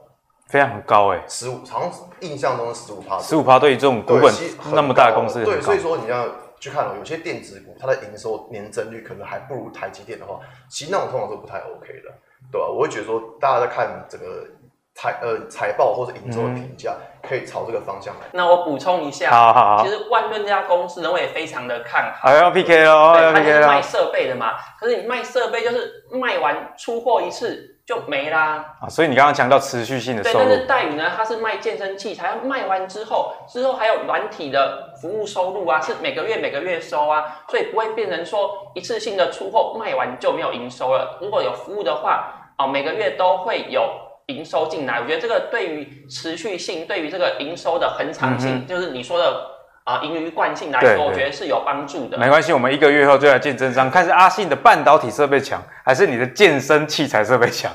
[0.49, 1.91] 非常高哎，十五，好像
[2.21, 4.33] 印象中是十五趴，十五趴对于这种股本
[4.73, 6.25] 那么大的公司，对，所以说你要
[6.61, 10.39] 去看哦，有些电子股它的营收年增率可能还不如台积电的话，
[10.71, 12.11] 其实那种通常都不太 OK 的，
[12.53, 12.69] 对吧？
[12.69, 14.47] 我会觉得说，大家在看整个
[14.95, 16.95] 财呃财报或者营收的评价，
[17.29, 18.29] 可以朝这个方向来。
[18.33, 27.73] 那我补充一下，好好好，其实万润这家公司呢，我也非常的看好，还要 PK 哦，对，它是卖设备的嘛，可是你卖设备就是卖完出货一次。
[27.87, 28.89] 就没啦啊！
[28.89, 41.17] 所以你刚刚强调持续性的收入，对，但是黛宇呢，它是卖健身器材，卖完之后，之后还有软体的服务收入啊，是每个月每个月收啊，所以不会变成说一次性的出货卖完就没有营收了。
[41.23, 43.89] 如果有服务的话，啊，每个月都会有
[44.27, 45.01] 营收进来。
[45.01, 49.47] 我觉得这个对于持续性，对于这个营收的恒常性，嗯、就是你说的
[49.87, 52.19] 啊盈余惯性来说，我觉得是有帮助的。
[52.19, 57.71] 没关系，我们一个月后就来见真章，看是阿信的半导体设备强，还是你的健身器材设备强。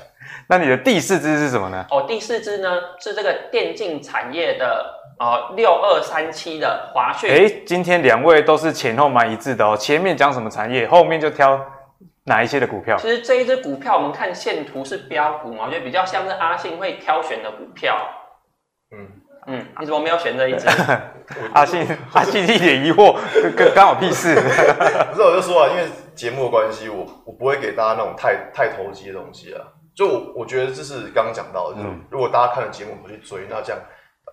[0.48, 1.86] 那你的第四支是什么呢？
[1.90, 4.86] 哦，第四支呢是这个电竞产业的
[5.20, 7.32] 呃六二三七的华讯。
[7.32, 9.78] 哎，今天两位都是前后蛮一致的哦。
[9.78, 11.58] 前面讲什么产业，后面就挑
[12.26, 12.98] 哪一些的股票。
[12.98, 17.98] 其实这一只股票，我们看线图是标股嘛，我觉得比较像是阿信会挑选的股票。
[18.94, 19.08] 嗯
[19.52, 20.66] 嗯，你怎么没有选这一支？
[21.54, 23.16] 阿信阿信一脸疑惑，
[23.56, 24.36] 跟刚好屁事。
[25.12, 29.62] 不是，我就说啊，因为节目的关系，我我不会给大家那种太太投机的东西啊。
[29.94, 33.82] 就我我觉得这是刚刚讲到的，就是如果大家看了节目不去追，那这样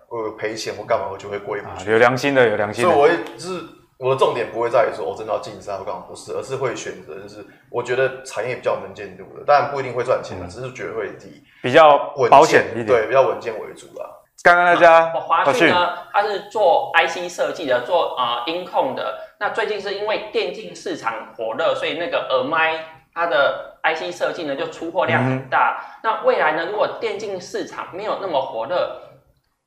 [0.09, 1.91] 呃赔钱或干嘛，我就会过意不去。
[1.91, 2.89] 有良心的，有良心的。
[2.89, 3.61] 所以我会就是
[3.97, 14.09] 我的重点不会在于说我真的要竞赛或干嘛，不是，而是会选择就是我觉得产业比较能见度的，当然不一定会赚钱的，只是觉得会低，比较保险一点，对，比较稳健为主啦。
[14.43, 19.19] 刚刚那家华讯呢，它是做 IC 设计的，做啊音控的。
[19.39, 22.83] 那最近是因为电竞市场火热，所以那个耳麦
[23.13, 23.67] 它的。
[23.81, 25.81] IC 设计呢，就出货量很大。
[25.81, 28.93] 嗯、那未来呢，如果电竞市场没有那么火热，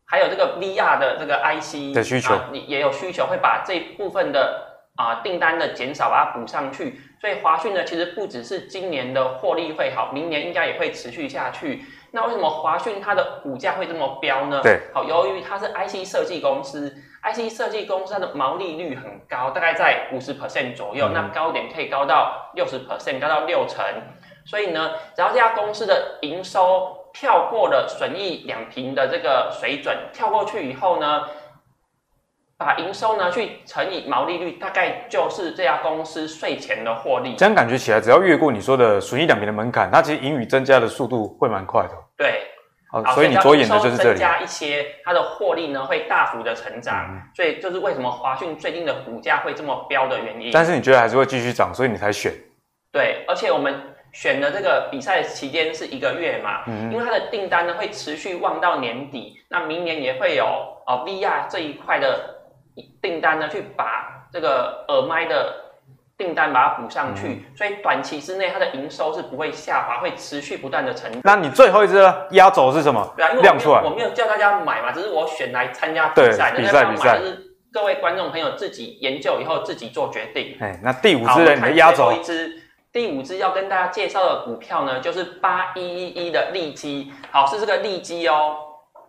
[0.04, 7.00] 还有这个 VR 的这个 IC 的需求，你、啊、也有需求，会把这部分的啊订单的减少把它补上去。
[7.22, 11.82] 所以华讯呢，其实不只是今年的获利会好，明年应该也会持续下去。
[12.12, 14.60] 那为什么华讯它的股价会这么飙呢？
[14.62, 23.82] 对，好，由于它是 IC 设计公司，IC 设计公司它的毛利率很高，大概在五十 percent 左右，嗯、那高点可以高到六十 percent，高到六成。
[24.44, 31.22] 所以呢，只要这家公司的营收跳过了损益两平的这个水准，跳过去以后呢，
[32.62, 37.34] 把营收呢去乘以毛利率，大概就是这家公司税前的获利。
[37.36, 41.90] 这样感觉起来，只要越过你说的损益两平的门槛，它其实盈余增加的速度会蛮快的。
[42.16, 42.42] 对，
[42.90, 44.08] 好，所以你着眼的就是这里。
[44.10, 50.50] 增加一些，它的获利呢会大幅的成长，嗯、所以就是为什么华讯最近的股价会这么飙的原因。
[50.52, 52.32] 但是你觉得还是会继续涨，所以你才选。
[52.92, 53.74] 对，而且我们。
[54.14, 60.44] 选的这个比赛期间是一个月嘛，嗯、因为它的订单呢会持续旺到年底，那明年也会有
[60.86, 62.41] 哦 VR 这一块的
[63.00, 65.54] 订单呢，去把这个耳麦的
[66.16, 71.20] 订单把它补上去，嗯、所以短期之内它的营收是不会下滑，会持续不断的成长。
[71.24, 73.12] 那你最后一支压轴是什么？
[73.16, 80.56] 对啊，因为亮出来，我没有叫大家买嘛，只是我选来参加比赛的，比赛比赛，就是各位观众朋友自己研究以后自己做决定。
[80.60, 82.62] 哎，那第五支你的压轴一只。
[82.92, 88.54] 第五只要跟大家介绍的股票呢，就是八一一一的利基，好，是这个利基哦。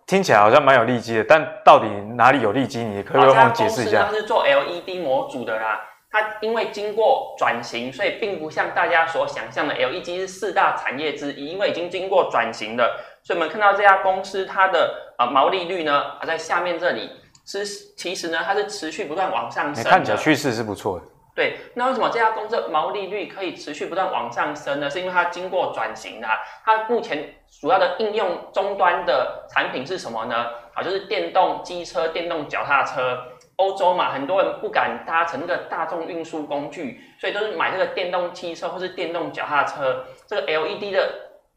[0.06, 2.84] 听起来好像蛮有利基的，但到底哪里有利基？
[2.84, 4.06] 你可以帮我解释一下。
[4.08, 5.80] 它是做 LED 模组的啦，
[6.12, 17.10] 它因为经过转型，所以并不像大家所想象的 LED 是四大产业之一，因为已经经过转型了，所以我们看到这家公司它的啊毛利率呢啊在下面这里
[17.46, 17.66] 是
[17.98, 21.06] 其实呢它是持续不断往上升，看起来趋势是不错的。
[21.36, 24.90] 对，那为什么这家公司的毛利率可以持续不断往上升呢？
[24.90, 26.28] 是因为它经过转型的，
[26.64, 30.48] 它目前主要的应用终端的产品是什么呢？
[30.74, 33.24] 啊，就是电动机车、电动脚踏车。
[33.58, 40.06] 欧洲嘛，很多人不敢搭乘那个大众运输工具，所以都是买这个电动汽车或是电动脚踏车。
[40.26, 41.08] 这个 LED 的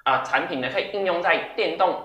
[0.04, 1.98] 啊、呃、产品呢，可以应用在电动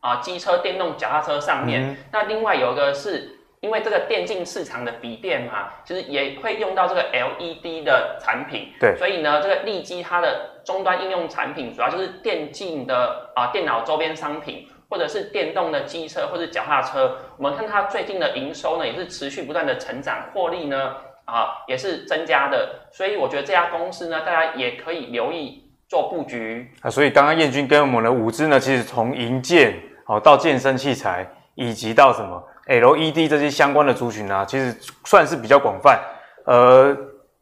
[0.00, 1.92] 啊机车、电动脚踏车上面。
[1.92, 8.72] 嗯、那另外有一个是因为这个电竞市场的笔电嘛，其实也会用到这个 LED 的产品。
[8.80, 14.66] 对，所以呢，这个利基它的终端应用产品主要就是电竞的啊、呃、电脑周边商品。
[14.92, 20.96] 或者是电动的机车或者脚踏车，我们看它最近的营收呢，也是持续不断的成长，获利呢
[21.26, 26.90] 啊也是增加的，所以我觉得这家公司呢，大家也可以留意做布局啊。
[26.90, 35.98] 所以刚刚彦钧跟我们的五支呢，其实从银建哦到健身器材，以及到什么 LED 这些相关的族群啊，其实算是比较广泛。
[36.46, 36.96] 呃，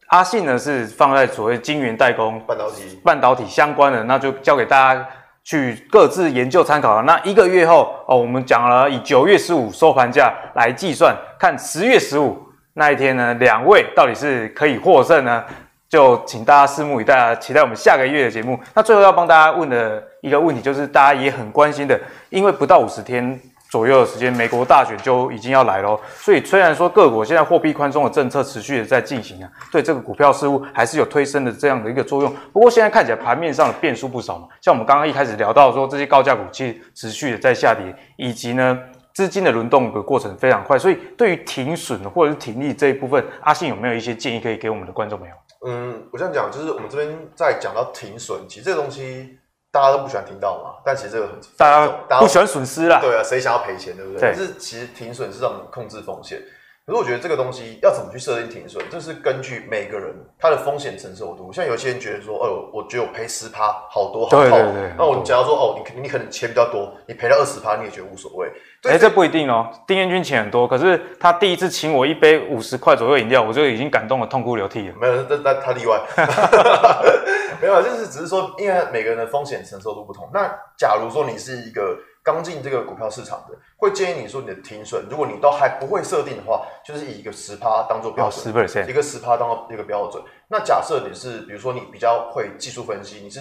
[0.09, 5.07] 阿信呢是放在所谓晶圆代工、半导体、半导体相关的，那就交给大家。
[5.45, 7.03] 去各自研究参考了。
[7.05, 12.39] 那一个月后哦，我们讲了以九月十五收盘价来计算，看十月十五
[12.75, 15.43] 那一天呢，两位到底是可以获胜呢？
[15.89, 18.61] 就请大家拭目以待啊，期待我们下个月的节目。
[18.75, 21.99] 那最后要帮大家问的一个问题，就是大家也很关心的，
[22.29, 23.41] 因为不到五十天。
[23.71, 26.01] 左右的时间，美国大选就已经要来咯。
[26.17, 32.35] 所以虽然说各国现在货币宽松的政策持续的在进行啊，对这个股票似乎还是有推升的这样的一个作用。
[32.53, 38.79] 不过现在看起来盘面上的变数不少嘛，像我们刚刚一开始聊到说这些高价股其实持续的在下跌，以及呢
[39.13, 40.79] 资金的轮动的过程非常快。
[40.79, 45.35] 所以对于停损或者是停利这一部分，阿信有没有一些建议可以给我们的观众朋友？
[45.67, 49.39] 嗯，我这样讲就是我们这边在讲到停损，其实这个东西。
[49.71, 53.01] 大家都不喜欢听到嘛，但其实这个很大家大家不喜欢损失啦。
[53.01, 54.21] 对啊，谁想要赔钱，对不对？
[54.21, 54.33] 对。
[54.33, 56.43] 可是其实停损是让我们控制风险。
[56.89, 61.53] 可是我觉得这个东西要怎么去设定停损，这是根据每个人他的风险承受度。
[61.53, 64.41] 像有些人觉得说，哦，我觉得我赔十趴好多好痛。
[64.41, 64.93] 对对对。
[64.97, 68.49] 那我假如说，哦，你你可能钱比较多，你赔了二十趴，你也觉得无所谓。
[68.85, 69.71] 哎、欸，这不一定哦。
[69.87, 74.95] 丁彦君钱很多，可是他第一次请我一杯五十块左右饮料，我就已经感动的痛哭流涕了。
[74.99, 76.01] 没有，那那他例外。
[77.61, 80.31] 没有，就是只是说，因为每个人的风险承受度不同。
[80.33, 81.99] 那假如说你是一个
[82.33, 90.23] 刚进这个股票市场的，会建议你说你的停损，如果你都还不会设定的话，就是以一个十趴当做标准，十一个十趴当做一个标准。
[90.49, 93.41] 那假设你是，比如说你比较会技术分析，你是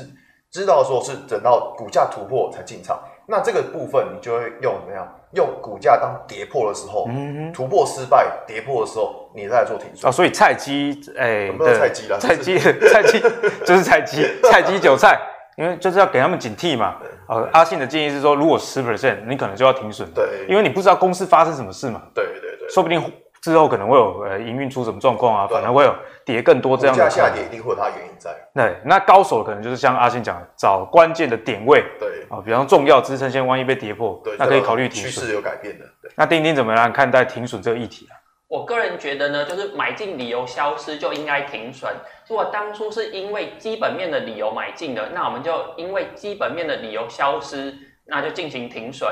[0.49, 5.05] 知道说是等到股价突破才进场，那这个部分你就会用怎么样？
[5.33, 10.11] 用股价当跌破的时候，嗯，突破失败跌破的时候，你再做停损啊。
[10.11, 12.57] 所以菜鸡，哎，没有菜鸡了，菜鸡，
[12.87, 13.19] 菜鸡
[13.65, 15.19] 就是菜鸡，菜鸡韭菜，
[15.57, 16.95] 因为就是要给他们警惕嘛。
[17.27, 22.01] 呃，阿信的建议是说，如果十 percent，你可能就要停损，对，因为你不知道公司发生什么事嘛。
[22.13, 23.01] 对对对，说不定。
[23.39, 25.95] 之后可能会有呃营运出什么状况啊，反而会有
[26.25, 27.01] 跌更多这样的。
[27.01, 28.31] 股价下跌一定会有它原因在。
[28.53, 31.85] 对，那高手可能就是像阿信讲的，找关键的点位。
[31.99, 35.11] 对啊，比方重要支撑线，万一被跌破，对，那可以考虑停损。
[35.11, 35.85] 趋势有改变的。
[36.01, 36.11] 对。
[36.15, 38.13] 那丁丁怎么样看待停损这个议题啊？
[38.49, 41.91] 我个人觉得呢，就是买进理由消失就应该停损。
[42.27, 47.73] 如果当初是因为基本面的理由买进的，那我们就因为基本面的理由消失，
[48.05, 49.09] 那就进行停损。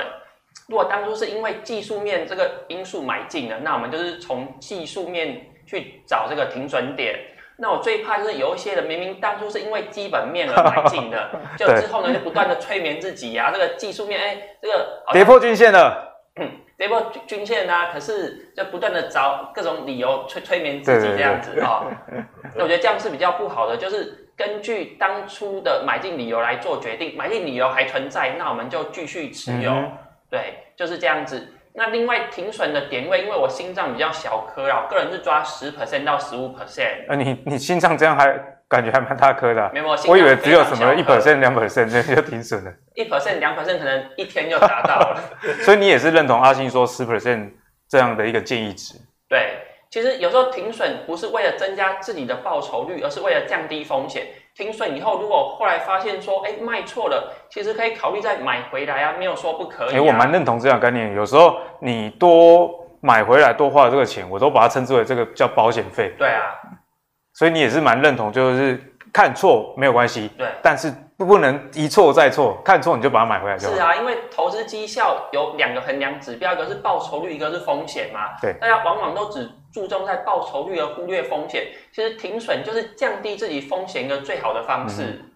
[0.68, 7.14] 如果当初是因为技术面这个因素买进的，那我们就是从技术面去找这个停损点。
[7.58, 21.84] 那我最怕就是有一些人明明当初是因为基本面而买进的， 就之后呢就不断的催眠自己呀、啊，这个技术面哎，这个跌破均线了，嗯， 跌破均线啊，可是就不断的找各种理由催催眠自己这样子啊。
[22.54, 29.72] 那我觉得这样是比较不好的，就是根据当初的买进理由来做决定，买进理由还存在，那我们就继续持有。
[29.72, 29.92] 嗯
[30.28, 31.52] 对，就是这样子。
[31.72, 37.06] 那另外停损的点位，因为我心脏比较小颗啊，我个人是抓十 percent 到十五 percent。
[37.08, 38.26] 呃，你你心脏这样还
[38.68, 39.70] 感觉还蛮大颗的、啊。
[39.72, 42.72] 没有，我，我以为只有什么一 percent 两 percent 那就停损了。
[42.94, 45.20] 一 percent 两 percent 可能一天就达到了。
[45.62, 47.50] 所以你也是认同阿信说十 percent
[47.88, 48.94] 这样的一个建议值？
[49.28, 49.58] 对，
[49.90, 54.26] 其实有时候停损不是为了增加自己的报酬率，而是为了降低风险。
[54.56, 59.92] 停损以后，如果后来发现说，哎，卖错了，其实可以考虑再买回来啊，没有说不可以、啊。
[59.96, 61.14] 哎，我蛮认同这样概念。
[61.14, 62.70] 有时候你多
[63.02, 66.14] 买回来，多花了这个钱，我都把它称之为这个叫保险费。
[66.18, 66.56] 对啊，
[67.36, 68.82] 所以你也是蛮认同，就是
[69.12, 73.74] 看错没有关系，对，但是不不能一错再错，看错你就把它买回来就好。
[73.74, 78.40] 是啊，因为投资绩效有两个衡量指标，一个是报酬率，一个是风险嘛。
[78.40, 81.66] 对，大家往往都只注重在报酬率而忽略风险。
[81.92, 85.02] 其实停损就是降低自己风险一个最好的方式。
[85.02, 85.30] 嗯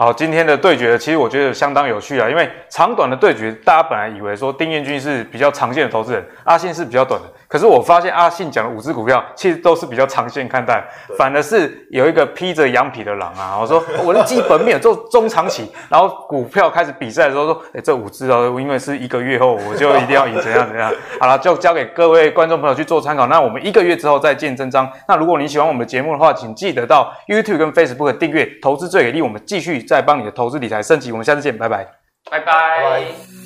[0.00, 7.28] 好，今天的对决其实我觉得相当有趣啊，因为长短的对决，大家本来以为说丁彦均是比较长线的投资人，阿信是比较短的。
[7.46, 10.82] 可是我发现阿信讲的五只股票，其实都是比较长线看待，
[11.18, 13.58] 反而是有一个披着羊皮的狼啊。
[13.60, 20.90] 我说我的基本面做中长期，然后股票开始比赛的时候说，哎，这五只哦，因为是一个月后我就一定要赢，怎样怎样。
[21.20, 23.26] 好了，就交给各位观众朋友去做参考。
[23.26, 24.90] 那我们一个月之后再见真章。
[25.06, 29.84] 那如果你喜欢我们的节目的话，请记得到 YouTube 跟 Facebook 订阅，投资最给力，我们继续。
[29.90, 31.84] 再帮你的投资理财升级，我们下次见，拜拜，
[32.30, 33.39] 拜拜。